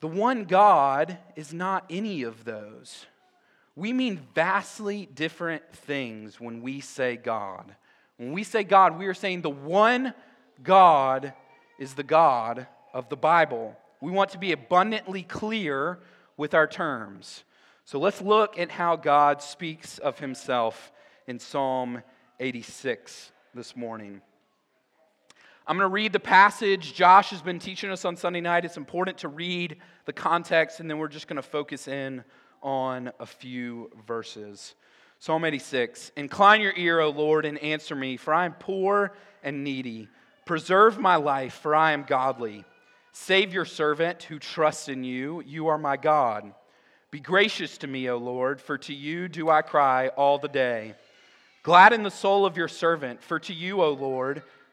the 0.00 0.08
one 0.08 0.44
God 0.44 1.16
is 1.36 1.54
not 1.54 1.86
any 1.88 2.24
of 2.24 2.44
those. 2.44 3.06
We 3.76 3.92
mean 3.92 4.20
vastly 4.34 5.08
different 5.14 5.62
things 5.72 6.38
when 6.38 6.60
we 6.60 6.80
say 6.80 7.16
God. 7.16 7.74
When 8.18 8.32
we 8.32 8.44
say 8.44 8.64
God, 8.64 8.98
we 8.98 9.06
are 9.06 9.14
saying 9.14 9.40
the 9.40 9.50
one 9.50 10.12
God 10.62 11.32
is 11.78 11.94
the 11.94 12.02
God 12.02 12.66
of 12.92 13.08
the 13.08 13.16
Bible. 13.16 13.76
We 14.00 14.12
want 14.12 14.30
to 14.30 14.38
be 14.38 14.52
abundantly 14.52 15.22
clear 15.22 15.98
with 16.36 16.54
our 16.54 16.66
terms. 16.66 17.44
So 17.84 17.98
let's 17.98 18.20
look 18.20 18.58
at 18.58 18.70
how 18.70 18.96
God 18.96 19.42
speaks 19.42 19.98
of 19.98 20.18
himself 20.18 20.92
in 21.26 21.38
Psalm 21.38 22.02
86 22.40 23.32
this 23.54 23.76
morning. 23.76 24.20
I'm 25.66 25.78
going 25.78 25.88
to 25.88 25.94
read 25.94 26.12
the 26.12 26.20
passage 26.20 26.92
Josh 26.92 27.30
has 27.30 27.40
been 27.40 27.58
teaching 27.58 27.90
us 27.90 28.04
on 28.04 28.16
Sunday 28.16 28.42
night. 28.42 28.66
It's 28.66 28.76
important 28.76 29.16
to 29.18 29.28
read 29.28 29.78
the 30.04 30.12
context, 30.12 30.80
and 30.80 30.90
then 30.90 30.98
we're 30.98 31.08
just 31.08 31.26
going 31.26 31.36
to 31.36 31.42
focus 31.42 31.88
in 31.88 32.22
on 32.62 33.10
a 33.18 33.24
few 33.24 33.90
verses. 34.06 34.74
Psalm 35.20 35.42
86 35.42 36.12
Incline 36.16 36.60
your 36.60 36.74
ear, 36.76 37.00
O 37.00 37.08
Lord, 37.08 37.46
and 37.46 37.56
answer 37.60 37.96
me, 37.96 38.18
for 38.18 38.34
I 38.34 38.44
am 38.44 38.52
poor 38.52 39.14
and 39.42 39.64
needy. 39.64 40.10
Preserve 40.44 40.98
my 40.98 41.16
life, 41.16 41.54
for 41.54 41.74
I 41.74 41.92
am 41.92 42.04
godly. 42.06 42.66
Save 43.12 43.54
your 43.54 43.64
servant 43.64 44.24
who 44.24 44.38
trusts 44.38 44.90
in 44.90 45.02
you. 45.02 45.42
You 45.46 45.68
are 45.68 45.78
my 45.78 45.96
God. 45.96 46.52
Be 47.10 47.20
gracious 47.20 47.78
to 47.78 47.86
me, 47.86 48.10
O 48.10 48.18
Lord, 48.18 48.60
for 48.60 48.76
to 48.76 48.92
you 48.92 49.28
do 49.28 49.48
I 49.48 49.62
cry 49.62 50.08
all 50.08 50.38
the 50.38 50.46
day. 50.46 50.94
Gladden 51.62 52.02
the 52.02 52.10
soul 52.10 52.44
of 52.44 52.58
your 52.58 52.68
servant, 52.68 53.22
for 53.22 53.38
to 53.38 53.54
you, 53.54 53.80
O 53.80 53.92
Lord, 53.92 54.42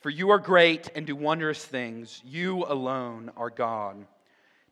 For 0.00 0.10
you 0.10 0.30
are 0.30 0.38
great 0.38 0.90
and 0.94 1.06
do 1.06 1.16
wondrous 1.16 1.64
things. 1.64 2.22
You 2.24 2.64
alone 2.64 3.32
are 3.36 3.50
God. 3.50 4.06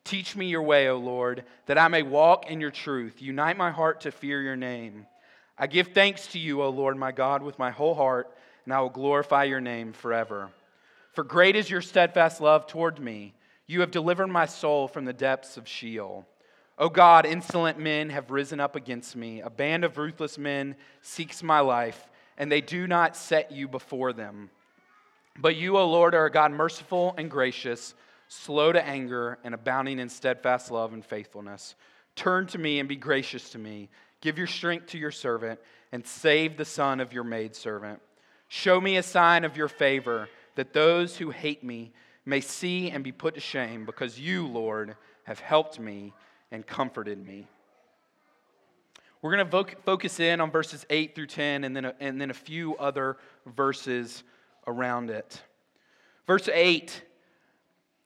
Teach 0.04 0.37
me 0.37 0.47
your 0.47 0.62
way, 0.62 0.88
O 0.88 0.99
Lord, 0.99 1.45
that 1.66 1.78
I 1.78 1.88
may 1.88 2.02
walk 2.02 2.49
in 2.49 2.61
your 2.61 2.71
truth. 2.71 3.21
Unite 3.21 3.56
my 3.56 3.73
heart 3.73 4.02
to 4.02 4.12
fear 4.12 4.40
your 4.40 4.54
name. 4.54 5.06
I 5.59 5.66
give 5.66 5.88
thanks 5.88 6.28
to 6.28 6.38
you, 6.38 6.62
O 6.62 6.68
Lord 6.68 6.97
my 6.97 7.11
God, 7.11 7.42
with 7.42 7.59
my 7.59 7.71
whole 7.71 7.95
heart, 7.95 8.33
and 8.64 8.73
I 8.73 8.80
will 8.80 8.90
glorify 8.90 9.45
your 9.45 9.61
name 9.61 9.92
forever. 9.92 10.50
For 11.12 11.25
great 11.25 11.56
is 11.56 11.68
your 11.68 11.83
steadfast 11.83 12.40
love 12.40 12.68
toward 12.68 13.00
me. 13.00 13.35
You 13.66 13.80
have 13.80 13.90
delivered 13.90 14.28
my 14.28 14.47
soul 14.47 14.87
from 14.87 15.06
the 15.06 15.12
depths 15.12 15.56
of 15.56 15.66
Sheol. 15.66 16.25
O 16.78 16.88
God, 16.88 17.26
insolent 17.26 17.78
men 17.78 18.11
have 18.11 18.30
risen 18.30 18.61
up 18.61 18.76
against 18.76 19.16
me. 19.16 19.40
A 19.40 19.50
band 19.50 19.83
of 19.83 19.99
ruthless 19.99 20.38
men 20.38 20.76
seeks 21.00 21.42
my 21.42 21.61
life, 21.61 22.09
and 22.37 22.52
they 22.52 22.61
do 22.61 22.87
not 22.87 23.16
set 23.16 23.50
you 23.50 23.66
before 23.66 24.12
them. 24.12 24.50
But 25.38 25.57
you, 25.57 25.76
O 25.76 25.87
Lord, 25.88 26.14
are 26.14 26.26
a 26.26 26.31
God 26.31 26.52
merciful 26.52 27.14
and 27.19 27.31
gracious, 27.31 27.95
slow 28.28 28.73
to 28.73 28.85
anger, 28.85 29.38
and 29.45 29.55
abounding 29.55 29.99
in 29.99 30.09
steadfast 30.09 30.71
love 30.71 30.93
and 30.93 31.05
faithfulness. 31.05 31.75
Turn 32.14 32.47
to 32.49 32.59
me 32.59 32.78
and 32.81 32.88
be 32.88 32.97
gracious 32.97 33.50
to 33.50 33.59
me. 33.59 33.88
Give 34.21 34.38
your 34.38 34.47
strength 34.47 34.87
to 34.88 34.99
your 34.99 35.11
servant 35.11 35.61
and 35.93 36.07
save 36.07 36.57
the 36.57 36.64
son 36.64 37.00
of 37.00 37.12
your 37.12 37.25
maidservant. 37.25 38.00
Show 38.49 38.81
me 38.81 38.97
a 38.97 39.02
sign 39.02 39.45
of 39.45 39.57
your 39.57 39.69
favor, 39.69 40.28
that 40.55 40.73
those 40.73 41.16
who 41.16 41.31
hate 41.31 41.62
me 41.62 41.93
may 42.25 42.40
see 42.40 42.90
and 42.90 43.05
be 43.05 43.12
put 43.12 43.35
to 43.35 43.40
shame, 43.40 43.85
because 43.85 44.19
you, 44.19 44.47
Lord, 44.47 44.97
have 45.25 45.38
helped 45.38 45.78
me 45.78 46.12
and 46.50 46.66
comforted 46.66 47.25
me. 47.25 47.47
We're 49.21 49.37
going 49.37 49.50
to 49.50 49.76
focus 49.85 50.21
in 50.21 50.40
on 50.40 50.50
verses 50.50 50.87
8 50.88 51.14
through 51.14 51.26
10 51.26 51.64
and 51.64 51.75
then, 51.75 51.87
a, 51.87 51.95
and 52.00 52.21
then 52.21 52.31
a 52.31 52.35
few 52.35 52.76
other 52.76 53.16
verses 53.47 54.23
around 54.66 55.11
it. 55.11 55.42
Verse 56.26 56.49
8 56.49 57.02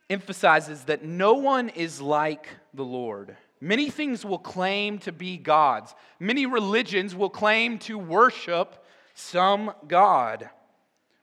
emphasizes 0.09 0.85
that 0.85 1.05
no 1.05 1.35
one 1.35 1.69
is 1.71 2.00
like 2.00 2.49
the 2.75 2.85
Lord. 2.85 3.37
Many 3.61 3.90
things 3.90 4.25
will 4.25 4.38
claim 4.38 4.99
to 5.00 5.12
be 5.12 5.37
gods, 5.37 5.95
many 6.19 6.47
religions 6.47 7.14
will 7.14 7.31
claim 7.31 7.79
to 7.81 7.99
worship 7.99 8.85
some 9.14 9.73
God, 9.87 10.49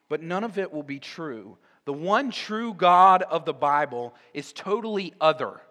but 0.08 0.22
none 0.22 0.44
of 0.44 0.58
it 0.58 0.72
will 0.72 0.84
be 0.84 1.00
true. 1.00 1.58
The 1.86 1.94
one 1.94 2.32
true 2.32 2.74
God 2.74 3.24
of 3.24 3.46
the 3.46 3.54
Bible 3.54 4.14
is 4.34 4.54
totally 4.54 5.14
other. 5.22 5.62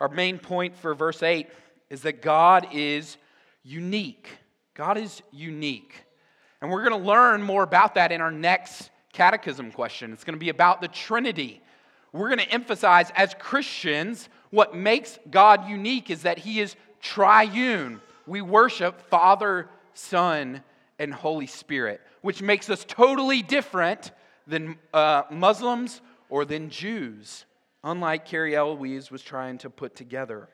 Our 0.00 0.08
main 0.08 0.38
point 0.38 0.74
for 0.76 0.94
verse 0.94 1.22
8 1.22 1.48
is 1.90 2.02
that 2.02 2.22
God 2.22 2.68
is 2.72 3.18
unique. 3.62 4.28
God 4.74 4.98
is 4.98 5.22
unique. 5.32 6.04
And 6.60 6.70
we're 6.70 6.88
going 6.88 7.00
to 7.00 7.06
learn 7.06 7.42
more 7.42 7.62
about 7.62 7.94
that 7.94 8.12
in 8.12 8.20
our 8.20 8.30
next 8.30 8.90
catechism 9.16 9.72
question. 9.72 10.12
It's 10.12 10.24
going 10.24 10.34
to 10.34 10.40
be 10.40 10.50
about 10.50 10.82
the 10.82 10.88
Trinity. 10.88 11.62
We're 12.12 12.28
going 12.28 12.46
to 12.46 12.50
emphasize 12.50 13.10
as 13.16 13.34
Christians 13.38 14.28
what 14.50 14.76
makes 14.76 15.18
God 15.30 15.68
unique 15.68 16.10
is 16.10 16.22
that 16.22 16.38
He 16.38 16.60
is 16.60 16.76
triune. 17.00 18.00
We 18.26 18.42
worship 18.42 19.00
Father, 19.08 19.68
Son, 19.94 20.62
and 20.98 21.14
Holy 21.14 21.46
Spirit, 21.46 22.00
which 22.20 22.42
makes 22.42 22.68
us 22.68 22.84
totally 22.86 23.40
different 23.42 24.12
than 24.46 24.76
uh, 24.92 25.22
Muslims 25.30 26.02
or 26.28 26.44
than 26.44 26.68
Jews, 26.68 27.46
unlike 27.82 28.26
Carrie 28.26 28.54
Eloise 28.54 29.10
was 29.10 29.22
trying 29.22 29.58
to 29.58 29.70
put 29.70 29.96
together. 29.96 30.48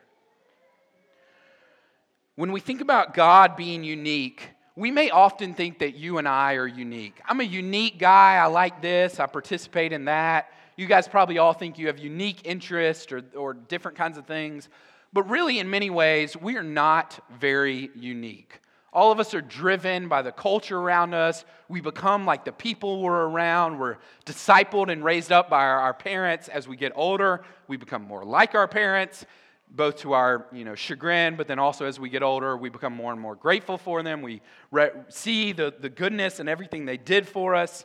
When 2.37 2.53
we 2.53 2.61
think 2.61 2.81
about 2.81 3.15
God 3.15 3.57
being 3.57 3.85
unique, 3.85 4.49
we 4.75 4.91
may 4.91 5.11
often 5.11 5.55
think 5.55 5.81
that 5.81 5.95
you 5.95 6.19
and 6.19 6.27
I 6.27 6.55
are 6.55 6.67
unique. 6.67 7.21
I'm 7.27 7.41
a 7.41 7.45
unique 7.45 7.99
guy. 7.99 8.37
I 8.37 8.47
like 8.47 8.81
this. 8.81 9.21
I 9.21 9.27
participate 9.27 9.93
in 9.93 10.07
that. 10.07 10.51
You 10.77 10.87
guys 10.87 11.07
probably 11.07 11.39
all 11.39 11.53
think 11.53 11.79
you 11.79 11.89
have 11.89 11.99
unique 11.99 12.41
interests 12.45 13.13
or, 13.13 13.23
or 13.37 13.53
different 13.53 13.99
kinds 13.99 14.17
of 14.17 14.27
things. 14.27 14.69
But 15.13 15.29
really, 15.29 15.59
in 15.59 15.69
many 15.69 15.91
ways, 15.91 16.37
we 16.37 16.57
are 16.57 16.63
not 16.63 17.21
very 17.39 17.91
unique. 17.95 18.61
All 18.95 19.13
of 19.13 19.21
us 19.21 19.35
are 19.35 19.43
driven 19.43 20.09
by 20.09 20.23
the 20.23 20.33
culture 20.33 20.79
around 20.79 21.15
us. 21.15 21.45
We 21.69 21.81
become 21.81 22.25
like 22.25 22.45
the 22.45 22.53
people 22.53 23.03
we're 23.03 23.27
around. 23.27 23.79
We're 23.79 23.97
discipled 24.25 24.91
and 24.91 25.05
raised 25.05 25.33
up 25.33 25.51
by 25.51 25.65
our, 25.65 25.81
our 25.81 25.95
parents. 25.95 26.49
As 26.49 26.67
we 26.67 26.77
get 26.77 26.93
older, 26.95 27.43
we 27.69 27.77
become 27.77 28.03
more 28.03 28.25
like 28.25 28.55
our 28.55 28.69
parents 28.69 29.27
both 29.75 29.97
to 29.97 30.13
our 30.13 30.47
you 30.53 30.65
know, 30.65 30.75
chagrin, 30.75 31.37
but 31.37 31.49
then 31.49 31.59
also 31.59 31.87
as 31.87 31.99
we 31.99 32.11
get 32.11 32.23
older, 32.23 32.57
we 32.57 32.69
become 32.69 32.93
more 32.93 33.11
and 33.11 33.21
more 33.21 33.35
grateful 33.35 33.79
for 33.79 34.03
them. 34.03 34.23
We 34.23 34.43
re- 34.71 34.91
see 35.09 35.53
the, 35.53 35.75
the 35.79 35.89
goodness 35.89 36.41
and 36.41 36.49
everything 36.49 36.85
they 36.85 36.99
did 36.99 37.27
for 37.27 37.55
us. 37.55 37.85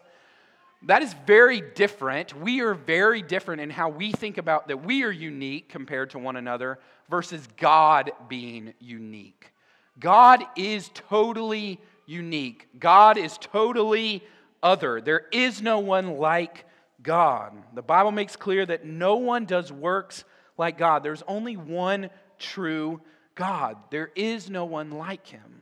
That 0.84 1.02
is 1.02 1.16
very 1.26 1.62
different. 1.62 2.40
We 2.40 2.62
are 2.62 2.74
very 2.74 3.22
different 3.22 3.62
in 3.62 3.70
how 3.70 3.90
we 3.90 4.12
think 4.12 4.38
about 4.38 4.68
that 4.68 4.84
we 4.84 5.04
are 5.04 5.12
unique 5.12 5.70
compared 5.70 6.12
to 6.12 6.20
one 6.20 6.36
another 6.36 6.78
versus 7.10 7.48
God 7.58 8.12
being 8.28 8.74
unique. 8.80 9.52
God 10.00 10.44
is 10.56 10.92
totally 10.94 11.80
unique, 12.06 12.68
God 12.80 13.18
is 13.18 13.38
totally 13.38 14.24
other. 14.62 15.02
There 15.02 15.26
is 15.32 15.62
no 15.62 15.80
one 15.80 16.18
like 16.18 16.66
God. 17.02 17.54
The 17.74 17.82
Bible 17.82 18.12
makes 18.12 18.36
clear 18.36 18.66
that 18.66 18.86
no 18.86 19.16
one 19.16 19.46
does 19.46 19.72
works 19.72 20.24
like 20.58 20.78
God. 20.78 21.04
There's 21.04 21.24
only 21.28 21.58
one 21.58 22.10
true 22.40 23.02
God, 23.36 23.78
there 23.92 24.12
is 24.16 24.50
no 24.50 24.66
one 24.66 24.92
like 24.92 25.28
him. 25.28 25.62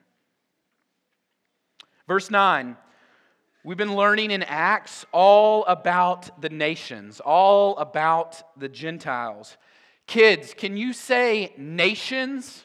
Verse 2.07 2.31
9. 2.31 2.77
We've 3.65 3.75
been 3.75 3.95
learning 3.95 4.29
in 4.29 4.43
Acts 4.43 5.07
all 5.11 5.65
about 5.65 6.39
the 6.39 6.49
nations, 6.49 7.19
all 7.19 7.75
about 7.77 8.43
the 8.59 8.69
Gentiles. 8.69 9.57
Kids, 10.05 10.53
can 10.53 10.77
you 10.77 10.93
say 10.93 11.51
nations? 11.57 12.63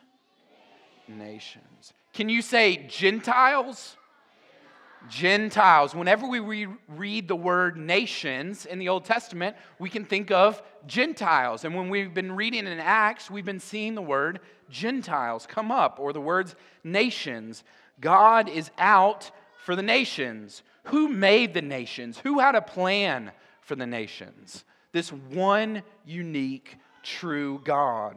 Nations. 1.09 1.95
Can 2.13 2.29
you 2.29 2.43
say 2.43 2.87
Gentiles? 2.87 3.97
Gentiles. 5.09 5.95
Whenever 5.95 6.27
we 6.27 6.39
re- 6.41 6.67
read 6.89 7.29
the 7.29 7.37
word 7.37 7.77
nations 7.77 8.67
in 8.67 8.79
the 8.79 8.89
Old 8.89 9.05
Testament, 9.05 9.57
we 9.79 9.89
can 9.89 10.05
think 10.05 10.31
of 10.31 10.63
Gentiles. 10.87 11.65
And 11.65 11.75
when 11.75 11.89
we've 11.89 12.13
been 12.13 12.33
reading 12.33 12.67
in 12.67 12.79
Acts, 12.79 13.31
we've 13.31 13.45
been 13.45 13.61
seeing 13.61 13.95
the 13.95 14.03
word 14.03 14.41
Gentiles 14.69 15.47
come 15.47 15.71
up, 15.71 15.99
or 15.99 16.13
the 16.13 16.21
words 16.21 16.55
nations. 16.85 17.65
God 18.01 18.49
is 18.49 18.71
out 18.79 19.31
for 19.65 19.75
the 19.75 19.83
nations. 19.83 20.63
Who 20.85 21.09
made 21.09 21.55
the 21.55 21.63
nations? 21.63 22.19
Who 22.19 22.39
had 22.39 22.55
a 22.55 22.63
plan 22.63 23.33
for 23.61 23.77
the 23.77 23.87
nations? 23.87 24.65
This 24.93 25.13
one 25.13 25.83
unique, 26.05 26.77
true 27.03 27.61
God. 27.65 28.17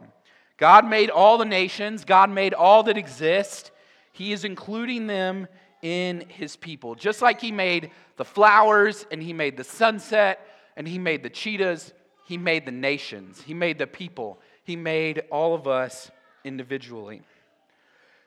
God 0.56 0.88
made 0.88 1.10
all 1.10 1.38
the 1.38 1.44
nations, 1.44 2.04
God 2.04 2.30
made 2.30 2.54
all 2.54 2.84
that 2.84 2.96
exist. 2.96 3.70
He 4.12 4.32
is 4.32 4.44
including 4.44 5.08
them 5.08 5.48
in 5.84 6.24
his 6.28 6.56
people. 6.56 6.94
Just 6.94 7.20
like 7.20 7.42
he 7.42 7.52
made 7.52 7.90
the 8.16 8.24
flowers 8.24 9.06
and 9.10 9.22
he 9.22 9.34
made 9.34 9.58
the 9.58 9.64
sunset 9.64 10.48
and 10.76 10.88
he 10.88 10.98
made 10.98 11.22
the 11.22 11.28
cheetahs, 11.28 11.92
he 12.26 12.38
made 12.38 12.64
the 12.64 12.72
nations, 12.72 13.42
he 13.42 13.52
made 13.52 13.78
the 13.78 13.86
people, 13.86 14.40
he 14.64 14.76
made 14.76 15.22
all 15.30 15.54
of 15.54 15.68
us 15.68 16.10
individually. 16.42 17.20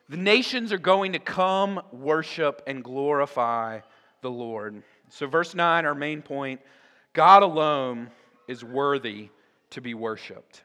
The 0.07 0.17
nations 0.17 0.71
are 0.71 0.77
going 0.77 1.13
to 1.13 1.19
come 1.19 1.81
worship 1.91 2.61
and 2.67 2.83
glorify 2.83 3.79
the 4.21 4.29
Lord. 4.29 4.83
So, 5.09 5.25
verse 5.25 5.55
9, 5.55 5.85
our 5.85 5.95
main 5.95 6.21
point 6.21 6.61
God 7.13 7.41
alone 7.41 8.11
is 8.47 8.63
worthy 8.63 9.29
to 9.71 9.81
be 9.81 9.95
worshiped. 9.95 10.61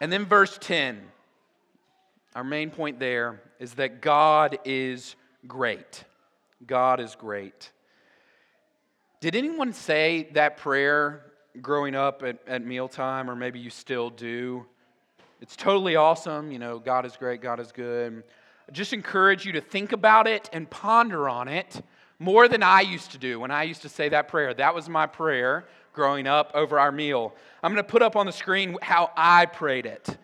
And 0.00 0.10
then 0.10 0.26
verse 0.26 0.58
10 0.60 1.00
our 2.34 2.44
main 2.44 2.70
point 2.70 3.00
there 3.00 3.40
is 3.60 3.74
that 3.74 4.00
God 4.00 4.58
is 4.64 5.14
great. 5.46 6.02
God 6.66 6.98
is 6.98 7.14
great. 7.14 7.70
Did 9.20 9.36
anyone 9.36 9.72
say 9.74 10.28
that 10.32 10.56
prayer 10.56 11.26
growing 11.60 11.94
up 11.94 12.22
at, 12.22 12.38
at 12.48 12.64
mealtime, 12.64 13.30
or 13.30 13.36
maybe 13.36 13.60
you 13.60 13.70
still 13.70 14.08
do? 14.08 14.64
It's 15.42 15.56
totally 15.56 15.94
awesome. 15.94 16.50
You 16.50 16.58
know, 16.58 16.78
God 16.78 17.04
is 17.04 17.16
great, 17.16 17.42
God 17.42 17.60
is 17.60 17.70
good. 17.70 18.24
I 18.68 18.72
just 18.72 18.92
encourage 18.92 19.44
you 19.44 19.52
to 19.52 19.60
think 19.60 19.92
about 19.92 20.26
it 20.26 20.48
and 20.52 20.68
ponder 20.68 21.28
on 21.28 21.48
it 21.48 21.82
more 22.18 22.48
than 22.48 22.62
I 22.62 22.80
used 22.80 23.12
to 23.12 23.18
do 23.18 23.40
when 23.40 23.50
I 23.50 23.64
used 23.64 23.82
to 23.82 23.88
say 23.88 24.08
that 24.08 24.28
prayer. 24.28 24.54
That 24.54 24.74
was 24.74 24.88
my 24.88 25.06
prayer 25.06 25.66
growing 25.92 26.26
up 26.26 26.52
over 26.54 26.78
our 26.78 26.92
meal. 26.92 27.34
I'm 27.62 27.72
going 27.72 27.84
to 27.84 27.90
put 27.90 28.00
up 28.00 28.16
on 28.16 28.24
the 28.26 28.32
screen 28.32 28.76
how 28.80 29.10
I 29.16 29.46
prayed 29.46 29.86
it. 29.86 30.16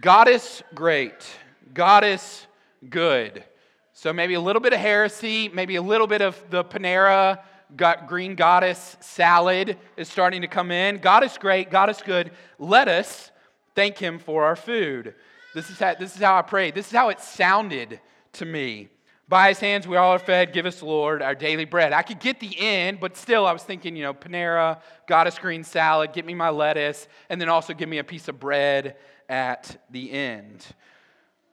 Goddess, 0.00 0.62
great. 0.74 1.28
Goddess, 1.72 2.46
good. 2.88 3.44
So 3.92 4.12
maybe 4.12 4.34
a 4.34 4.40
little 4.40 4.60
bit 4.60 4.72
of 4.72 4.80
heresy, 4.80 5.48
maybe 5.48 5.76
a 5.76 5.82
little 5.82 6.06
bit 6.06 6.22
of 6.22 6.42
the 6.50 6.64
Panera 6.64 7.40
got 7.76 8.08
green 8.08 8.34
goddess 8.34 8.96
salad 9.00 9.76
is 9.96 10.08
starting 10.08 10.42
to 10.42 10.48
come 10.48 10.70
in. 10.70 10.98
Goddess, 10.98 11.38
great. 11.38 11.70
Goddess, 11.70 12.02
good. 12.02 12.32
Let 12.58 12.88
us 12.88 13.30
thank 13.74 13.98
him 13.98 14.18
for 14.18 14.44
our 14.44 14.56
food. 14.56 15.14
This 15.54 15.70
is 15.70 15.78
how, 15.78 15.94
this 15.94 16.16
is 16.16 16.22
how 16.22 16.36
I 16.36 16.42
prayed. 16.42 16.74
This 16.74 16.86
is 16.86 16.92
how 16.92 17.08
it 17.08 17.20
sounded 17.20 18.00
to 18.34 18.44
me. 18.44 18.88
By 19.28 19.48
his 19.48 19.60
hands 19.60 19.86
we 19.86 19.96
all 19.96 20.12
are 20.12 20.18
fed. 20.18 20.52
Give 20.52 20.66
us, 20.66 20.82
Lord, 20.82 21.22
our 21.22 21.34
daily 21.36 21.64
bread. 21.64 21.92
I 21.92 22.02
could 22.02 22.18
get 22.18 22.40
the 22.40 22.58
end, 22.58 22.98
but 22.98 23.16
still 23.16 23.46
I 23.46 23.52
was 23.52 23.62
thinking, 23.62 23.94
you 23.94 24.02
know, 24.02 24.14
Panera, 24.14 24.80
goddess 25.06 25.38
green 25.38 25.62
salad, 25.62 26.12
get 26.12 26.26
me 26.26 26.34
my 26.34 26.50
lettuce, 26.50 27.06
and 27.28 27.40
then 27.40 27.48
also 27.48 27.72
give 27.72 27.88
me 27.88 27.98
a 27.98 28.04
piece 28.04 28.26
of 28.26 28.40
bread 28.40 28.96
at 29.28 29.80
the 29.90 30.10
end. 30.10 30.66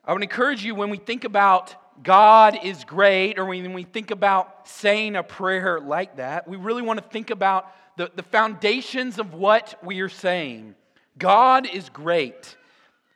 I 0.07 0.13
would 0.13 0.23
encourage 0.23 0.63
you 0.63 0.73
when 0.73 0.89
we 0.89 0.97
think 0.97 1.25
about 1.25 1.75
God 2.01 2.59
is 2.63 2.85
great, 2.85 3.37
or 3.37 3.45
when 3.45 3.73
we 3.73 3.83
think 3.83 4.09
about 4.09 4.65
saying 4.65 5.17
a 5.17 5.23
prayer 5.23 5.81
like 5.81 6.15
that, 6.15 6.47
we 6.47 6.55
really 6.55 6.81
want 6.81 7.03
to 7.03 7.09
think 7.09 7.29
about 7.29 7.69
the, 7.97 8.09
the 8.15 8.23
foundations 8.23 9.19
of 9.19 9.33
what 9.33 9.77
we 9.83 9.99
are 9.99 10.07
saying. 10.07 10.75
God 11.17 11.67
is 11.67 11.89
great. 11.89 12.55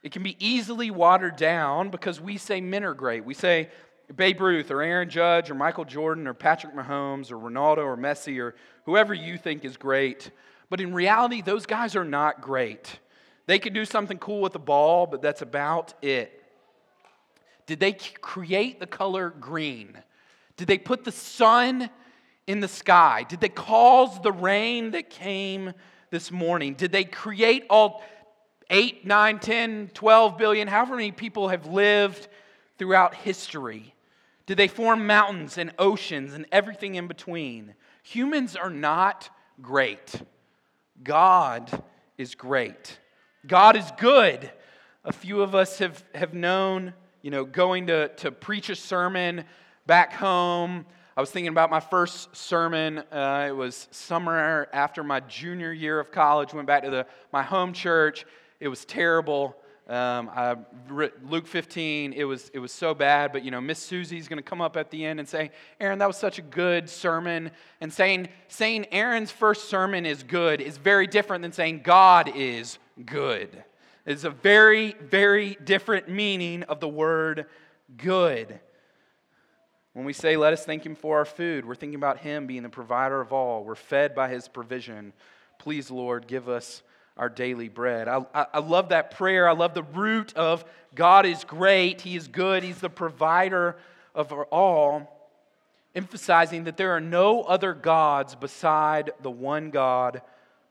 It 0.04 0.12
can 0.12 0.22
be 0.22 0.36
easily 0.46 0.92
watered 0.92 1.38
down 1.38 1.92
because 1.92 2.20
we 2.20 2.36
say 2.36 2.60
men 2.60 2.84
are 2.84 2.94
great. 2.94 3.24
We 3.24 3.36
say 3.36 3.70
Babe 4.14 4.42
Ruth 4.42 4.70
or 4.70 4.82
Aaron 4.82 5.10
Judge 5.10 5.50
or 5.50 5.56
Michael 5.56 5.86
Jordan 5.86 6.28
or 6.28 6.34
Patrick 6.34 6.76
Mahomes 6.76 7.32
or 7.32 7.38
Ronaldo 7.38 7.86
or 7.86 7.96
Messi 7.96 8.38
or 8.42 8.54
whoever 8.86 9.14
you 9.14 9.38
think 9.38 9.64
is 9.64 9.78
great. 9.78 10.30
But 10.70 10.82
in 10.82 10.94
reality, 10.94 11.42
those 11.42 11.66
guys 11.66 11.96
are 11.96 12.04
not 12.04 12.42
great. 12.42 13.00
They 13.46 13.60
could 13.60 13.74
do 13.74 13.86
something 13.86 14.18
cool 14.18 14.42
with 14.42 14.52
the 14.52 14.60
ball, 14.60 15.06
but 15.06 15.22
that's 15.22 15.42
about 15.42 15.94
it. 16.02 16.40
Did 17.66 17.80
they 17.80 17.94
create 17.94 18.80
the 18.80 18.88
color 18.88 19.30
green? 19.30 19.98
Did 20.58 20.68
they 20.68 20.78
put 20.78 21.04
the 21.04 21.12
sun 21.12 21.90
in 22.48 22.60
the 22.60 22.68
sky? 22.68 23.26
Did 23.28 23.40
they 23.40 23.50
cause 23.50 24.22
the 24.22 24.32
rain 24.32 24.92
that 24.92 25.10
came 25.10 25.74
this 26.10 26.32
morning? 26.32 26.74
Did 26.74 26.92
they 26.92 27.04
create 27.04 27.66
all 27.70 28.04
8, 28.70 29.06
9, 29.06 29.40
10, 29.40 29.92
12 29.94 30.38
billion, 30.38 30.68
however 30.68 30.96
many 30.96 31.12
people 31.12 31.50
have 31.50 31.68
lived 31.68 32.28
throughout 32.78 33.16
history? 33.16 33.94
Did 34.46 34.58
they 34.58 34.68
form 34.68 35.08
mountains 35.08 35.58
and 35.58 35.74
oceans 35.78 36.34
and 36.34 36.46
everything 36.52 36.96
in 36.96 37.08
between? 37.08 37.76
Humans 38.04 38.56
are 38.56 38.70
not 38.70 39.30
great. 39.62 40.22
God 41.04 41.84
is 42.18 42.36
great. 42.36 43.00
God 43.46 43.76
is 43.76 43.90
good. 43.98 44.52
A 45.04 45.12
few 45.12 45.42
of 45.42 45.56
us 45.56 45.80
have, 45.80 46.04
have 46.14 46.34
known, 46.34 46.94
you 47.22 47.32
know, 47.32 47.46
going 47.46 47.88
to, 47.88 48.10
to 48.10 48.32
preach 48.32 48.70
a 48.70 48.76
sermon 48.76 49.46
back 49.86 50.14
home. 50.14 50.86
I 51.16 51.22
was 51.22 51.30
thinking 51.30 51.50
about 51.50 51.70
my 51.70 51.80
first 51.80 52.36
sermon. 52.36 53.00
Uh, 53.12 53.48
it 53.50 53.56
was 53.56 53.88
summer 53.92 54.68
after 54.74 55.04
my 55.04 55.20
junior 55.22 55.72
year 55.72 56.00
of 56.00 56.12
college. 56.12 56.54
Went 56.54 56.68
back 56.68 56.84
to 56.84 56.90
the, 56.90 57.06
my 57.32 57.44
home 57.44 57.74
church. 57.74 58.26
It 58.60 58.70
was 58.70 58.86
terrible. 58.86 59.56
Um, 59.88 60.30
I, 60.34 60.56
Luke 60.90 61.48
15, 61.48 62.14
it 62.14 62.24
was, 62.24 62.50
it 62.54 62.60
was 62.60 62.72
so 62.72 62.94
bad, 62.94 63.34
but 63.34 63.44
you 63.44 63.52
know, 63.52 63.60
Miss 63.60 63.80
Susie's 63.80 64.30
going 64.30 64.38
to 64.38 64.44
come 64.44 64.62
up 64.62 64.78
at 64.78 64.90
the 64.90 65.04
end 65.04 65.20
and 65.20 65.28
say, 65.28 65.52
Aaron, 65.82 66.00
that 66.00 66.08
was 66.08 66.16
such 66.16 66.40
a 66.40 66.42
good 66.42 66.90
sermon. 66.90 67.52
And 67.82 67.92
saying, 67.92 68.30
saying 68.48 68.86
Aaron's 68.92 69.32
first 69.32 69.68
sermon 69.68 70.06
is 70.06 70.24
good 70.24 70.62
is 70.62 70.78
very 70.78 71.08
different 71.08 71.42
than 71.42 71.52
saying 71.52 71.82
God 71.84 72.32
is 72.34 72.80
good. 73.06 73.64
It's 74.06 74.24
a 74.24 74.30
very, 74.30 74.94
very 74.94 75.58
different 75.64 76.10
meaning 76.10 76.64
of 76.64 76.80
the 76.80 76.88
word 76.88 77.46
good. 77.98 78.60
When 79.94 80.06
we 80.06 80.14
say, 80.14 80.38
let 80.38 80.54
us 80.54 80.66
thank 80.66 80.86
him 80.86 80.96
for 80.96 81.18
our 81.18 81.26
food, 81.26 81.66
we're 81.66 81.76
thinking 81.76 81.96
about 81.96 82.20
him 82.20 82.48
being 82.48 82.64
the 82.64 82.70
provider 82.70 83.22
of 83.22 83.34
all. 83.34 83.64
We're 83.64 83.76
fed 83.76 84.16
by 84.16 84.30
his 84.30 84.48
provision. 84.48 85.14
Please, 85.60 85.92
Lord, 85.92 86.28
give 86.28 86.50
us 86.50 86.82
our 87.18 87.30
daily 87.30 87.70
bread. 87.70 88.08
I, 88.08 88.26
I, 88.34 88.46
I, 88.54 88.60
love 88.60 88.90
that 88.90 89.12
prayer. 89.12 89.48
I 89.48 89.52
love 89.52 89.74
the 89.74 89.84
root 89.84 90.34
of 90.36 90.66
God 90.96 91.26
is 91.26 91.44
great, 91.44 92.02
He 92.02 92.16
is 92.16 92.28
good, 92.28 92.64
He's 92.64 92.80
the 92.80 92.90
provider 92.90 93.78
of 94.16 94.32
all, 94.32 95.30
emphasizing 95.94 96.64
that 96.64 96.78
there 96.78 96.92
are 96.92 97.02
no 97.02 97.44
other 97.44 97.74
gods 97.74 98.34
beside 98.34 99.12
the 99.22 99.32
one 99.32 99.70
God 99.70 100.22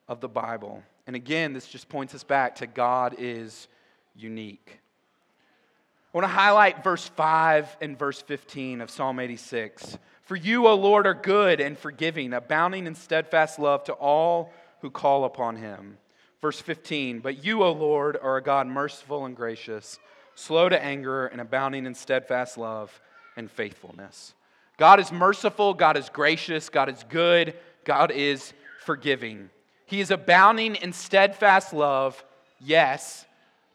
of 0.09 0.21
the 0.21 0.29
Bible. 0.29 0.83
And 1.11 1.17
again, 1.17 1.55
this 1.55 1.67
just 1.67 1.89
points 1.89 2.15
us 2.15 2.23
back 2.23 2.55
to 2.55 2.69
God 2.69 3.17
is 3.19 3.67
unique. 4.15 4.79
I 4.79 6.17
want 6.17 6.23
to 6.23 6.29
highlight 6.29 6.85
verse 6.85 7.05
5 7.05 7.79
and 7.81 7.99
verse 7.99 8.23
15 8.23 8.81
of 8.81 8.91
Psalm 8.91 9.19
86. 9.19 9.99
For 10.23 10.37
you, 10.37 10.69
O 10.69 10.75
Lord, 10.77 11.09
are 11.09 11.15
good 11.15 11.61
and 11.61 11.77
forgiving, 11.77 12.33
abounding 12.33 12.87
in 12.87 12.95
steadfast 12.95 13.59
love 13.59 13.83
to 13.87 13.93
all 13.95 14.53
who 14.83 14.89
call 14.89 15.25
upon 15.25 15.57
him. 15.57 15.99
Verse 16.41 16.61
15, 16.61 17.19
but 17.19 17.43
you, 17.45 17.65
O 17.65 17.73
Lord, 17.73 18.17
are 18.17 18.37
a 18.37 18.41
God 18.41 18.69
merciful 18.69 19.25
and 19.25 19.35
gracious, 19.35 19.99
slow 20.37 20.69
to 20.69 20.81
anger, 20.81 21.27
and 21.27 21.41
abounding 21.41 21.87
in 21.87 21.95
steadfast 21.97 22.57
love 22.57 23.01
and 23.37 23.51
faithfulness. 23.51 24.33
God 24.77 25.01
is 25.01 25.11
merciful, 25.11 25.75
God 25.75 25.97
is 25.97 26.09
gracious, 26.09 26.69
God 26.69 26.89
is 26.89 27.05
good, 27.09 27.55
God 27.83 28.13
is 28.13 28.53
forgiving. 28.85 29.51
He 29.91 30.01
is 30.01 30.13
abounding 30.13 30.77
in 30.77 30.93
steadfast 30.93 31.73
love, 31.73 32.23
yes, 32.61 33.27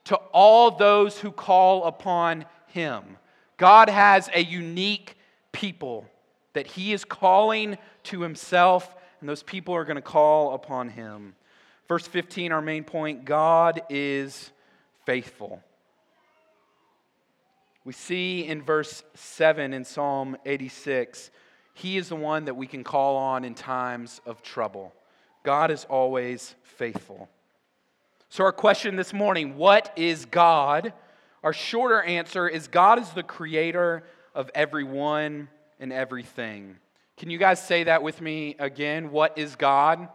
to 0.06 0.16
all 0.32 0.72
those 0.72 1.20
who 1.20 1.30
call 1.30 1.84
upon 1.84 2.46
Him. 2.68 3.18
God 3.58 3.90
has 3.90 4.30
a 4.34 4.42
unique 4.42 5.18
people 5.52 6.10
that 6.54 6.68
He 6.68 6.94
is 6.94 7.04
calling 7.04 7.78
to 8.04 8.22
Himself, 8.22 8.96
and 9.20 9.28
those 9.28 9.44
people 9.44 9.76
are 9.76 9.84
going 9.84 9.98
to 9.98 10.02
call 10.02 10.54
upon 10.54 10.88
Him. 10.88 11.36
Verse 11.90 12.08
15, 12.08 12.54
our 12.54 12.62
main 12.62 12.86
point 12.86 13.26
God 13.26 13.82
is 13.90 14.52
faithful. 15.06 15.62
We 17.84 17.92
see 17.92 18.46
in 18.46 18.62
verse 18.62 19.04
7 19.16 19.74
in 19.74 19.84
Psalm 19.84 20.38
86, 20.46 21.30
He 21.74 21.98
is 21.98 22.08
the 22.08 22.16
one 22.16 22.46
that 22.46 22.56
we 22.56 22.68
can 22.68 22.86
call 22.86 23.18
on 23.18 23.44
in 23.44 23.54
times 23.54 24.22
of 24.26 24.42
trouble. 24.42 24.94
God 25.46 25.70
is 25.70 25.86
always 25.86 26.56
faithful. 26.64 27.30
So, 28.30 28.44
our 28.44 28.52
question 28.52 28.96
this 28.96 29.14
morning 29.14 29.56
what 29.56 29.94
is 29.96 30.26
God? 30.26 30.92
Our 31.44 31.54
shorter 31.54 32.02
answer 32.02 32.50
is 32.50 32.68
God 32.68 33.00
is 33.00 33.12
the 33.12 33.22
creator 33.22 34.04
of 34.34 34.50
everyone 34.56 35.48
and 35.80 35.94
everything. 35.94 36.78
Can 37.18 37.30
you 37.30 37.38
guys 37.38 37.64
say 37.64 37.84
that 37.84 38.02
with 38.02 38.20
me 38.20 38.56
again? 38.58 39.12
What 39.12 39.38
is 39.38 39.56
God? 39.56 40.10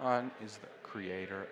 God 0.00 0.30
is 0.42 0.56
the 0.56 0.68
creator. 0.82 1.46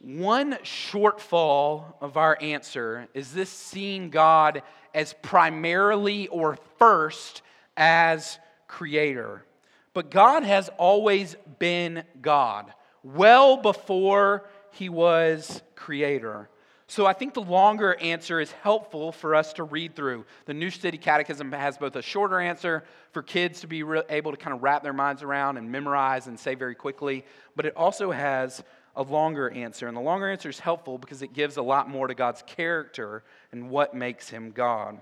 One 0.00 0.54
shortfall 0.64 1.84
of 2.00 2.16
our 2.16 2.38
answer 2.40 3.06
is 3.12 3.34
this 3.34 3.50
seeing 3.50 4.08
God 4.08 4.62
as 4.94 5.14
primarily 5.20 6.28
or 6.28 6.56
first 6.78 7.42
as 7.76 8.38
creator. 8.66 9.44
But 9.92 10.10
God 10.10 10.44
has 10.44 10.68
always 10.78 11.36
been 11.58 12.04
God, 12.22 12.72
well 13.02 13.56
before 13.56 14.46
he 14.72 14.88
was 14.88 15.62
creator. 15.74 16.48
So 16.86 17.06
I 17.06 17.12
think 17.12 17.34
the 17.34 17.42
longer 17.42 17.94
answer 18.00 18.40
is 18.40 18.50
helpful 18.50 19.12
for 19.12 19.36
us 19.36 19.52
to 19.54 19.62
read 19.62 19.94
through. 19.94 20.24
The 20.46 20.54
New 20.54 20.70
City 20.70 20.98
Catechism 20.98 21.52
has 21.52 21.78
both 21.78 21.94
a 21.94 22.02
shorter 22.02 22.40
answer 22.40 22.82
for 23.12 23.22
kids 23.22 23.60
to 23.60 23.68
be 23.68 23.84
able 24.08 24.32
to 24.32 24.36
kind 24.36 24.54
of 24.54 24.62
wrap 24.62 24.82
their 24.82 24.92
minds 24.92 25.22
around 25.22 25.56
and 25.56 25.70
memorize 25.70 26.26
and 26.26 26.38
say 26.38 26.56
very 26.56 26.74
quickly, 26.74 27.24
but 27.54 27.64
it 27.64 27.76
also 27.76 28.10
has 28.10 28.64
a 28.96 29.02
longer 29.02 29.50
answer. 29.50 29.86
And 29.86 29.96
the 29.96 30.00
longer 30.00 30.28
answer 30.28 30.48
is 30.48 30.58
helpful 30.58 30.98
because 30.98 31.22
it 31.22 31.32
gives 31.32 31.58
a 31.58 31.62
lot 31.62 31.88
more 31.88 32.08
to 32.08 32.14
God's 32.14 32.42
character 32.44 33.22
and 33.52 33.70
what 33.70 33.94
makes 33.94 34.28
him 34.28 34.50
God. 34.50 35.00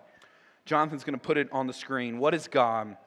Jonathan's 0.67 1.05
going 1.05 1.19
to 1.19 1.27
put 1.27 1.39
it 1.39 1.49
on 1.53 1.67
the 1.67 1.73
screen. 1.73 2.19
What 2.19 2.35
is 2.35 2.49
God? 2.49 2.99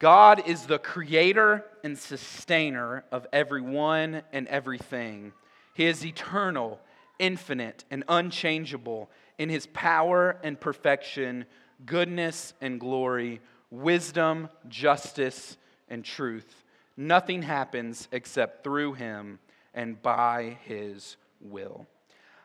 God 0.00 0.48
is 0.48 0.64
the 0.64 0.78
creator 0.78 1.62
and 1.84 1.96
sustainer 1.96 3.04
of 3.12 3.26
everyone 3.34 4.22
and 4.32 4.48
everything. 4.48 5.32
He 5.74 5.84
is 5.84 6.04
eternal 6.04 6.80
infinite 7.18 7.84
and 7.90 8.02
unchangeable 8.08 9.10
in 9.38 9.50
his 9.50 9.66
power 9.66 10.38
and 10.42 10.58
perfection, 10.58 11.44
goodness 11.84 12.54
and 12.62 12.80
glory, 12.80 13.42
wisdom, 13.70 14.48
justice, 14.68 15.58
and 15.90 16.02
truth. 16.02 16.64
Nothing 16.96 17.42
happens 17.42 18.08
except 18.10 18.64
through 18.64 18.94
him 18.94 19.38
and 19.74 20.00
by 20.00 20.56
his 20.64 21.18
will. 21.42 21.86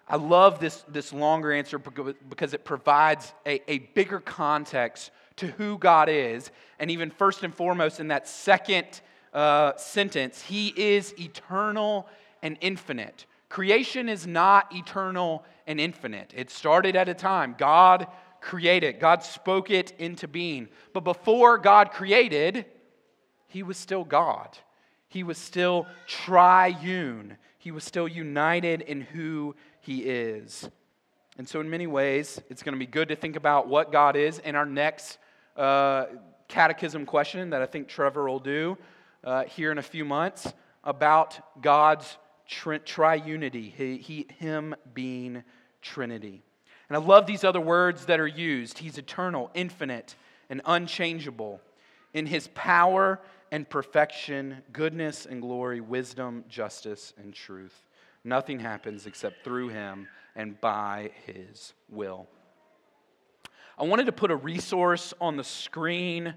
I 0.09 0.17
love 0.17 0.59
this, 0.59 0.83
this 0.89 1.13
longer 1.13 1.53
answer 1.53 1.79
because 1.79 2.53
it 2.53 2.65
provides 2.65 3.33
a, 3.45 3.71
a 3.71 3.79
bigger 3.79 4.19
context 4.19 5.09
to 5.37 5.47
who 5.47 5.77
God 5.77 6.09
is. 6.09 6.51
And 6.79 6.89
even 6.91 7.09
first 7.09 7.43
and 7.43 7.53
foremost, 7.53 7.99
in 7.99 8.09
that 8.09 8.27
second 8.27 9.01
uh, 9.33 9.73
sentence, 9.77 10.41
He 10.41 10.69
is 10.75 11.13
eternal 11.19 12.07
and 12.41 12.57
infinite. 12.61 13.25
Creation 13.49 14.09
is 14.09 14.25
not 14.27 14.73
eternal 14.73 15.43
and 15.67 15.79
infinite. 15.79 16.33
It 16.35 16.49
started 16.49 16.95
at 16.95 17.09
a 17.09 17.13
time. 17.13 17.55
God 17.57 18.07
created, 18.41 18.99
God 18.99 19.23
spoke 19.23 19.71
it 19.71 19.93
into 19.97 20.27
being. 20.27 20.69
But 20.93 21.03
before 21.03 21.57
God 21.57 21.91
created, 21.91 22.65
He 23.47 23.63
was 23.63 23.77
still 23.77 24.03
God. 24.03 24.57
He 25.07 25.23
was 25.23 25.37
still 25.37 25.87
triune. 26.07 27.37
He 27.57 27.71
was 27.71 27.83
still 27.83 28.07
united 28.07 28.81
in 28.81 29.01
who 29.01 29.55
He 29.81 30.01
is. 30.03 30.69
And 31.37 31.47
so, 31.47 31.59
in 31.59 31.69
many 31.69 31.87
ways, 31.87 32.41
it's 32.49 32.63
going 32.63 32.73
to 32.73 32.79
be 32.79 32.85
good 32.85 33.09
to 33.09 33.15
think 33.15 33.35
about 33.35 33.67
what 33.67 33.91
God 33.91 34.15
is 34.15 34.39
in 34.39 34.55
our 34.55 34.65
next 34.65 35.17
uh, 35.55 36.05
catechism 36.47 37.05
question 37.05 37.51
that 37.51 37.61
I 37.61 37.65
think 37.65 37.87
Trevor 37.87 38.27
will 38.27 38.39
do 38.39 38.77
uh, 39.23 39.43
here 39.43 39.71
in 39.71 39.77
a 39.77 39.83
few 39.83 40.05
months 40.05 40.53
about 40.83 41.39
God's 41.61 42.17
tri- 42.47 42.79
triunity, 42.79 43.71
he, 43.71 43.97
he, 43.97 44.27
him 44.37 44.75
being 44.93 45.43
Trinity. 45.81 46.43
And 46.89 46.95
I 46.95 46.99
love 46.99 47.25
these 47.25 47.43
other 47.43 47.61
words 47.61 48.05
that 48.05 48.19
are 48.19 48.27
used. 48.27 48.77
He's 48.77 48.97
eternal, 48.97 49.49
infinite, 49.53 50.15
and 50.49 50.61
unchangeable 50.65 51.61
in 52.13 52.27
his 52.27 52.47
power 52.53 53.19
and 53.51 53.67
perfection, 53.67 54.57
goodness 54.71 55.25
and 55.25 55.41
glory, 55.41 55.81
wisdom, 55.81 56.43
justice, 56.47 57.13
and 57.17 57.33
truth. 57.33 57.85
Nothing 58.23 58.59
happens 58.59 59.05
except 59.05 59.43
through 59.43 59.69
him 59.69 60.07
and 60.35 60.59
by 60.59 61.11
his 61.25 61.73
will. 61.89 62.27
I 63.77 63.83
wanted 63.83 64.05
to 64.05 64.13
put 64.13 64.31
a 64.31 64.35
resource 64.37 65.13
on 65.19 65.35
the 65.35 65.43
screen. 65.43 66.33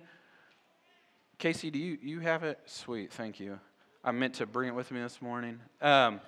Casey, 1.39 1.71
do 1.71 1.79
you, 1.79 1.97
you 2.03 2.19
have 2.19 2.43
it? 2.43 2.59
Sweet, 2.67 3.13
thank 3.13 3.39
you. 3.39 3.61
I 4.03 4.11
meant 4.11 4.35
to 4.35 4.47
bring 4.47 4.69
it 4.69 4.75
with 4.75 4.91
me 4.91 5.01
this 5.01 5.23
morning. 5.23 5.61
Um, 5.81 6.21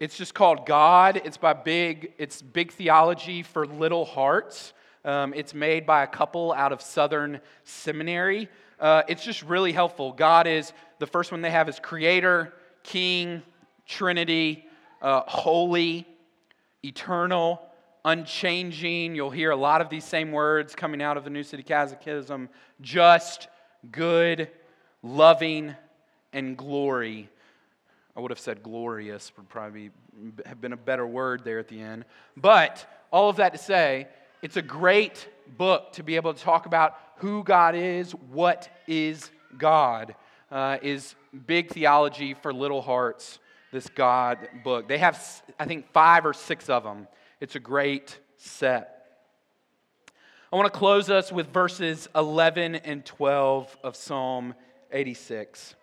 it's 0.00 0.18
just 0.18 0.34
called 0.34 0.66
God. 0.66 1.22
It's 1.24 1.38
by 1.38 1.54
Big. 1.54 2.12
It's 2.18 2.42
Big 2.42 2.72
Theology 2.72 3.42
for 3.42 3.66
Little 3.66 4.04
Hearts. 4.04 4.74
Um, 5.02 5.32
it's 5.32 5.54
made 5.54 5.86
by 5.86 6.02
a 6.02 6.06
couple 6.06 6.52
out 6.52 6.72
of 6.72 6.82
Southern 6.82 7.40
Seminary. 7.64 8.50
Uh, 8.78 9.02
it's 9.08 9.24
just 9.24 9.42
really 9.42 9.72
helpful. 9.72 10.12
God 10.12 10.46
is 10.46 10.74
the 10.98 11.06
first 11.06 11.32
one 11.32 11.40
they 11.40 11.50
have 11.50 11.70
is 11.70 11.80
Creator, 11.80 12.52
King, 12.82 13.42
Trinity, 13.86 14.66
uh, 15.00 15.22
Holy, 15.26 16.06
Eternal, 16.84 17.62
Unchanging. 18.04 19.14
You'll 19.14 19.30
hear 19.30 19.50
a 19.50 19.56
lot 19.56 19.80
of 19.80 19.90
these 19.90 20.04
same 20.04 20.32
words 20.32 20.74
coming 20.74 21.02
out 21.02 21.16
of 21.16 21.24
the 21.24 21.30
New 21.30 21.42
City 21.42 21.62
Catechism 21.62 22.48
just, 22.80 23.48
good, 23.92 24.48
loving, 25.02 25.74
and 26.32 26.56
glory. 26.56 27.28
I 28.16 28.20
would 28.20 28.30
have 28.30 28.40
said 28.40 28.62
glorious, 28.62 29.32
would 29.36 29.48
probably 29.48 29.90
have 30.46 30.60
been 30.60 30.72
a 30.72 30.76
better 30.76 31.06
word 31.06 31.42
there 31.44 31.58
at 31.58 31.68
the 31.68 31.80
end. 31.80 32.04
But 32.36 32.86
all 33.12 33.28
of 33.28 33.36
that 33.36 33.52
to 33.52 33.58
say, 33.58 34.08
it's 34.42 34.56
a 34.56 34.62
great 34.62 35.28
book 35.58 35.92
to 35.92 36.02
be 36.02 36.16
able 36.16 36.32
to 36.34 36.42
talk 36.42 36.66
about 36.66 36.96
who 37.16 37.44
God 37.44 37.74
is, 37.74 38.12
what 38.12 38.68
is 38.86 39.30
God, 39.58 40.14
uh, 40.50 40.78
is 40.82 41.14
big 41.46 41.70
theology 41.70 42.34
for 42.34 42.52
little 42.52 42.82
hearts, 42.82 43.38
this 43.72 43.88
God 43.88 44.48
book. 44.64 44.88
They 44.88 44.98
have, 44.98 45.22
I 45.58 45.66
think, 45.66 45.92
five 45.92 46.24
or 46.24 46.32
six 46.32 46.68
of 46.68 46.82
them. 46.82 47.06
It's 47.40 47.56
a 47.56 47.60
great 47.60 48.18
set. 48.36 48.96
I 50.52 50.56
want 50.56 50.70
to 50.70 50.78
close 50.78 51.08
us 51.08 51.32
with 51.32 51.48
verses 51.48 52.06
11 52.14 52.74
and 52.76 53.04
12 53.04 53.78
of 53.82 53.96
Psalm 53.96 54.54
86. 54.92 55.74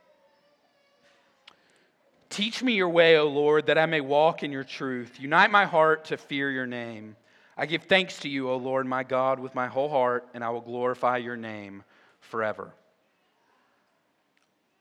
Teach 2.30 2.62
me 2.62 2.74
your 2.74 2.90
way, 2.90 3.18
O 3.18 3.28
Lord, 3.28 3.68
that 3.68 3.78
I 3.78 3.88
may 3.88 4.02
walk 4.02 4.44
in 4.44 4.52
your 4.52 4.64
truth. 4.64 5.20
Unite 5.20 5.50
my 5.50 5.66
heart 5.66 6.06
to 6.06 6.18
fear 6.18 6.52
your 6.52 6.68
name. 6.68 7.16
I 7.58 7.66
give 7.66 7.84
thanks 7.84 8.20
to 8.20 8.30
you, 8.30 8.52
O 8.52 8.58
Lord 8.58 8.86
my 8.86 9.04
God, 9.04 9.40
with 9.40 9.56
my 9.56 9.66
whole 9.66 9.90
heart, 9.90 10.28
and 10.36 10.44
I 10.44 10.50
will 10.50 10.62
glorify 10.62 11.18
your 11.18 11.38
name 11.38 11.84
forever. 12.20 12.72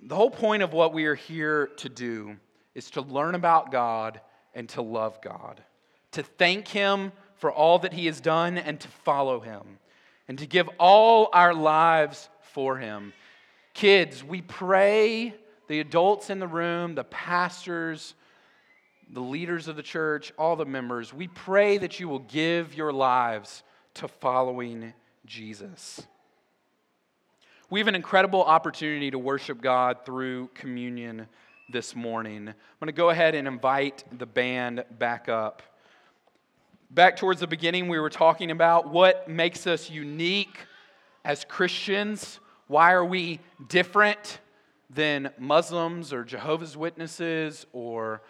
The 0.00 0.16
whole 0.16 0.30
point 0.30 0.62
of 0.62 0.74
what 0.74 0.92
we 0.92 1.06
are 1.06 1.14
here 1.14 1.68
to 1.78 1.88
do 1.88 2.36
is 2.74 2.90
to 2.90 3.00
learn 3.00 3.34
about 3.34 3.72
God 3.72 4.20
and 4.54 4.68
to 4.70 4.82
love 4.82 5.22
God, 5.22 5.62
to 6.12 6.22
thank 6.22 6.68
Him 6.68 7.12
for 7.36 7.52
all 7.52 7.78
that 7.80 7.92
He 7.92 8.06
has 8.06 8.20
done 8.20 8.58
and 8.58 8.80
to 8.80 8.88
follow 8.88 9.40
Him, 9.40 9.78
and 10.28 10.38
to 10.38 10.46
give 10.46 10.68
all 10.78 11.28
our 11.32 11.54
lives 11.54 12.28
for 12.40 12.78
Him. 12.78 13.12
Kids, 13.74 14.24
we 14.24 14.40
pray 14.42 15.34
the 15.68 15.80
adults 15.80 16.30
in 16.30 16.38
the 16.38 16.46
room, 16.46 16.94
the 16.94 17.04
pastors, 17.04 18.14
the 19.10 19.20
leaders 19.20 19.68
of 19.68 19.76
the 19.76 19.82
church, 19.82 20.32
all 20.38 20.56
the 20.56 20.64
members, 20.64 21.12
we 21.12 21.28
pray 21.28 21.78
that 21.78 22.00
you 22.00 22.08
will 22.08 22.20
give 22.20 22.74
your 22.74 22.92
lives 22.92 23.62
to 23.94 24.08
following 24.08 24.92
Jesus. 25.24 26.02
We 27.70 27.80
have 27.80 27.88
an 27.88 27.94
incredible 27.94 28.42
opportunity 28.42 29.10
to 29.10 29.18
worship 29.18 29.60
God 29.60 29.98
through 30.04 30.50
communion 30.54 31.26
this 31.70 31.96
morning. 31.96 32.48
I'm 32.48 32.54
going 32.80 32.86
to 32.86 32.92
go 32.92 33.10
ahead 33.10 33.34
and 33.34 33.48
invite 33.48 34.04
the 34.16 34.26
band 34.26 34.84
back 34.98 35.28
up. 35.28 35.62
Back 36.90 37.16
towards 37.16 37.40
the 37.40 37.46
beginning, 37.46 37.88
we 37.88 37.98
were 37.98 38.10
talking 38.10 38.50
about 38.50 38.88
what 38.88 39.28
makes 39.28 39.66
us 39.66 39.90
unique 39.90 40.58
as 41.24 41.44
Christians. 41.44 42.40
Why 42.68 42.92
are 42.92 43.04
we 43.04 43.40
different? 43.68 44.40
than 44.90 45.30
Muslims 45.38 46.12
or 46.12 46.24
Jehovah's 46.24 46.76
Witnesses 46.76 47.66
or 47.72 48.22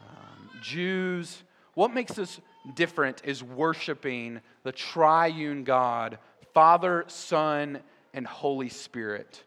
um, 0.00 0.50
Jews. 0.62 1.42
What 1.74 1.92
makes 1.92 2.18
us 2.18 2.40
different 2.74 3.22
is 3.24 3.42
worshiping 3.42 4.40
the 4.62 4.72
triune 4.72 5.64
God, 5.64 6.18
Father, 6.52 7.04
Son, 7.08 7.80
and 8.12 8.26
Holy 8.26 8.68
Spirit. 8.68 9.42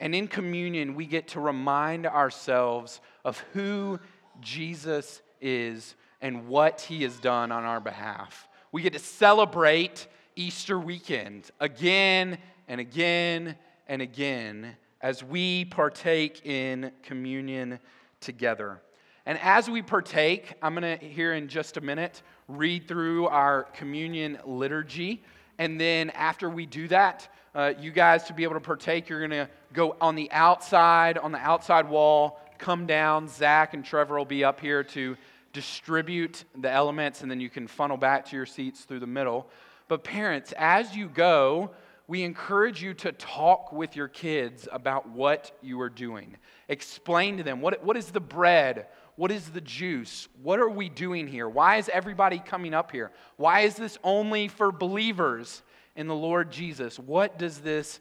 And 0.00 0.14
in 0.14 0.28
communion, 0.28 0.94
we 0.94 1.06
get 1.06 1.28
to 1.28 1.40
remind 1.40 2.06
ourselves 2.06 3.00
of 3.24 3.38
who 3.52 4.00
Jesus 4.40 5.20
is 5.40 5.94
and 6.20 6.48
what 6.48 6.80
he 6.80 7.02
has 7.02 7.16
done 7.18 7.52
on 7.52 7.64
our 7.64 7.80
behalf. 7.80 8.48
We 8.72 8.82
get 8.82 8.92
to 8.92 8.98
celebrate 8.98 10.06
Easter 10.36 10.78
weekend 10.78 11.50
again 11.60 12.38
and 12.68 12.80
again 12.80 13.56
and 13.86 14.02
again 14.02 14.76
as 15.00 15.22
we 15.22 15.64
partake 15.64 16.44
in 16.44 16.92
communion 17.02 17.78
together. 18.20 18.80
And 19.26 19.38
as 19.42 19.68
we 19.68 19.82
partake, 19.82 20.54
I'm 20.62 20.74
going 20.74 20.98
to, 20.98 21.04
here 21.04 21.34
in 21.34 21.48
just 21.48 21.76
a 21.76 21.80
minute, 21.80 22.22
read 22.48 22.88
through 22.88 23.26
our 23.26 23.64
communion 23.74 24.38
liturgy. 24.44 25.22
And 25.58 25.80
then 25.80 26.10
after 26.10 26.48
we 26.48 26.66
do 26.66 26.88
that, 26.88 27.28
uh, 27.54 27.74
you 27.78 27.90
guys, 27.90 28.24
to 28.24 28.32
be 28.32 28.44
able 28.44 28.54
to 28.54 28.60
partake, 28.60 29.08
you're 29.08 29.18
going 29.26 29.46
to 29.46 29.48
go 29.72 29.96
on 30.00 30.14
the 30.14 30.30
outside, 30.30 31.18
on 31.18 31.32
the 31.32 31.38
outside 31.38 31.88
wall, 31.88 32.40
come 32.58 32.86
down. 32.86 33.28
Zach 33.28 33.74
and 33.74 33.84
Trevor 33.84 34.16
will 34.16 34.24
be 34.24 34.44
up 34.44 34.60
here 34.60 34.82
to 34.82 35.16
distribute 35.52 36.44
the 36.56 36.70
elements, 36.70 37.22
and 37.22 37.30
then 37.30 37.40
you 37.40 37.50
can 37.50 37.66
funnel 37.66 37.96
back 37.96 38.26
to 38.26 38.36
your 38.36 38.46
seats 38.46 38.82
through 38.82 39.00
the 39.00 39.06
middle. 39.06 39.48
But 39.88 40.04
parents, 40.04 40.52
as 40.56 40.94
you 40.94 41.08
go, 41.08 41.70
we 42.06 42.22
encourage 42.22 42.82
you 42.82 42.94
to 42.94 43.12
talk 43.12 43.70
with 43.72 43.94
your 43.94 44.08
kids 44.08 44.66
about 44.72 45.08
what 45.08 45.52
you 45.62 45.80
are 45.80 45.90
doing. 45.90 46.36
Explain 46.68 47.36
to 47.36 47.42
them 47.42 47.60
what, 47.60 47.84
what 47.84 47.96
is 47.96 48.10
the 48.10 48.20
bread? 48.20 48.86
What 49.16 49.30
is 49.30 49.50
the 49.50 49.60
juice? 49.60 50.28
What 50.42 50.58
are 50.58 50.70
we 50.70 50.88
doing 50.88 51.26
here? 51.26 51.48
Why 51.48 51.76
is 51.76 51.90
everybody 51.90 52.38
coming 52.38 52.72
up 52.72 52.92
here? 52.92 53.10
Why 53.36 53.60
is 53.60 53.74
this 53.74 53.98
only 54.02 54.48
for 54.48 54.72
believers 54.72 55.62
in 55.96 56.06
the 56.06 56.14
Lord 56.14 56.50
Jesus? 56.50 56.98
What 56.98 57.38
does 57.38 57.58
this, 57.58 58.00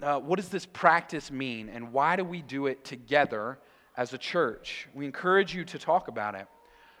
uh, 0.00 0.20
what 0.20 0.36
does 0.36 0.48
this 0.48 0.64
practice 0.64 1.30
mean? 1.30 1.68
And 1.68 1.92
why 1.92 2.16
do 2.16 2.24
we 2.24 2.40
do 2.40 2.66
it 2.66 2.84
together 2.84 3.58
as 3.96 4.12
a 4.12 4.18
church? 4.18 4.88
We 4.94 5.04
encourage 5.04 5.54
you 5.54 5.64
to 5.64 5.78
talk 5.78 6.08
about 6.08 6.34
it. 6.34 6.46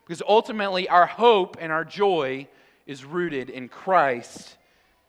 Because 0.04 0.22
ultimately, 0.26 0.88
our 0.88 1.06
hope 1.06 1.56
and 1.60 1.72
our 1.72 1.84
joy 1.84 2.48
is 2.86 3.04
rooted 3.04 3.50
in 3.50 3.68
Christ 3.68 4.56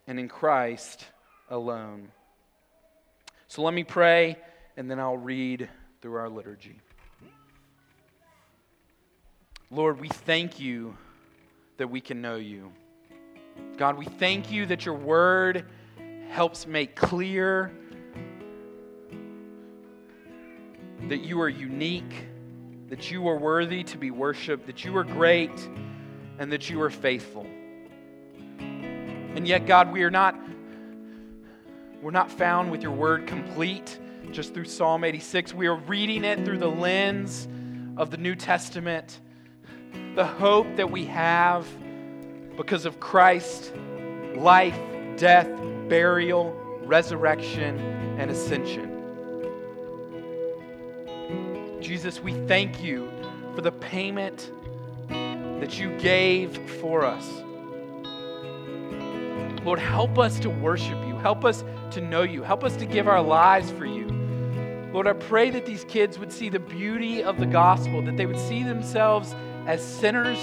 and 0.07 0.19
in 0.19 0.27
Christ 0.27 1.05
alone. 1.49 2.09
So 3.47 3.61
let 3.61 3.73
me 3.73 3.83
pray, 3.83 4.37
and 4.75 4.89
then 4.89 4.99
I'll 4.99 5.17
read 5.17 5.69
through 6.01 6.15
our 6.15 6.29
liturgy. 6.29 6.81
Lord, 9.69 9.99
we 9.99 10.07
thank 10.07 10.59
you 10.59 10.97
that 11.77 11.89
we 11.89 12.01
can 12.01 12.21
know 12.21 12.37
you. 12.37 12.71
God, 13.77 13.97
we 13.97 14.05
thank 14.05 14.51
you 14.51 14.65
that 14.67 14.85
your 14.85 14.95
word 14.95 15.65
helps 16.29 16.65
make 16.65 16.95
clear 16.95 17.71
that 21.09 21.21
you 21.21 21.39
are 21.41 21.49
unique, 21.49 22.27
that 22.89 23.11
you 23.11 23.27
are 23.27 23.37
worthy 23.37 23.83
to 23.83 23.97
be 23.97 24.11
worshiped, 24.11 24.65
that 24.67 24.83
you 24.85 24.95
are 24.97 25.03
great, 25.03 25.69
and 26.39 26.51
that 26.51 26.69
you 26.69 26.81
are 26.81 26.89
faithful. 26.89 27.45
And 28.59 29.47
yet, 29.47 29.65
God, 29.65 29.91
we 29.91 30.03
are 30.03 30.11
not 30.11 30.35
we're 32.01 32.11
not 32.11 32.31
found 32.31 32.71
with 32.71 32.83
your 32.83 32.91
word 32.91 33.25
complete 33.25 33.99
just 34.31 34.53
through 34.53 34.65
Psalm 34.65 35.03
86. 35.03 35.53
We 35.53 35.67
are 35.67 35.75
reading 35.75 36.23
it 36.23 36.45
through 36.45 36.59
the 36.59 36.69
lens 36.69 37.47
of 37.97 38.11
the 38.11 38.17
New 38.17 38.35
Testament, 38.35 39.19
the 40.15 40.25
hope 40.25 40.75
that 40.75 40.91
we 40.91 41.05
have 41.05 41.67
because 42.55 42.85
of 42.85 42.99
Christ's 42.99 43.71
life, 44.35 44.77
death, 45.17 45.49
burial, 45.89 46.51
resurrection, 46.83 47.79
and 48.19 48.29
ascension. 48.29 48.86
Jesus, 51.87 52.19
we 52.19 52.33
thank 52.47 52.83
you 52.83 53.09
for 53.55 53.61
the 53.61 53.71
payment 53.71 54.51
that 55.07 55.79
you 55.79 55.97
gave 55.99 56.57
for 56.81 57.05
us. 57.05 57.25
Lord, 59.63 59.79
help 59.79 60.19
us 60.19 60.37
to 60.41 60.49
worship 60.49 60.97
you. 61.07 61.17
Help 61.19 61.45
us 61.45 61.63
to 61.91 62.01
know 62.01 62.23
you. 62.23 62.43
Help 62.43 62.65
us 62.65 62.75
to 62.75 62.85
give 62.85 63.07
our 63.07 63.21
lives 63.21 63.71
for 63.71 63.85
you. 63.85 64.05
Lord, 64.91 65.07
I 65.07 65.13
pray 65.13 65.49
that 65.49 65.65
these 65.65 65.85
kids 65.85 66.19
would 66.19 66.33
see 66.33 66.49
the 66.49 66.59
beauty 66.59 67.23
of 67.23 67.39
the 67.39 67.45
gospel, 67.45 68.01
that 68.01 68.17
they 68.17 68.25
would 68.25 68.37
see 68.37 68.63
themselves 68.63 69.33
as 69.65 69.81
sinners, 69.81 70.39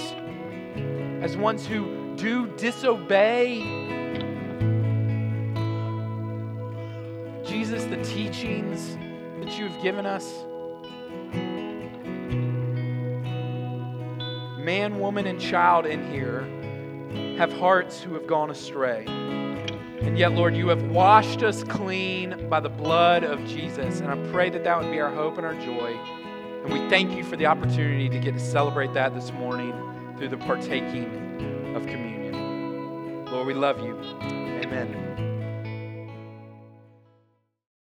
as 1.23 1.37
ones 1.37 1.67
who 1.67 2.17
do 2.17 2.47
disobey. 2.57 3.61
Jesus, 7.45 7.85
the 7.85 8.03
teachings 8.03 8.97
that 9.45 9.59
you 9.59 9.69
have 9.69 9.83
given 9.83 10.07
us. 10.07 10.33
Man, 14.65 14.99
woman, 14.99 15.27
and 15.27 15.39
child 15.39 15.85
in 15.85 16.11
here 16.11 16.41
have 17.37 17.53
hearts 17.53 18.01
who 18.01 18.15
have 18.15 18.27
gone 18.27 18.49
astray. 18.49 19.05
And 19.07 20.19
yet, 20.19 20.33
Lord, 20.33 20.57
you 20.57 20.69
have 20.69 20.83
washed 20.85 21.43
us 21.43 21.63
clean 21.65 22.49
by 22.49 22.61
the 22.61 22.71
blood 22.71 23.25
of 23.25 23.45
Jesus. 23.45 24.01
And 24.01 24.09
I 24.11 24.33
pray 24.33 24.49
that 24.49 24.65
that 24.65 24.81
would 24.81 24.91
be 24.91 25.01
our 25.01 25.11
hope 25.11 25.37
and 25.37 25.45
our 25.45 25.53
joy. 25.57 25.93
And 26.65 26.73
we 26.73 26.79
thank 26.89 27.15
you 27.15 27.25
for 27.25 27.37
the 27.37 27.45
opportunity 27.45 28.09
to 28.09 28.19
get 28.19 28.33
to 28.33 28.41
celebrate 28.41 28.95
that 28.95 29.15
this 29.15 29.33
morning 29.33 29.75
through 30.17 30.29
the 30.29 30.39
partaking 30.39 31.75
of 31.77 31.85
communion. 31.87 33.27
Lord, 33.27 33.47
we 33.47 33.53
love 33.53 33.81
you. 33.81 34.01
Amen. 34.23 35.14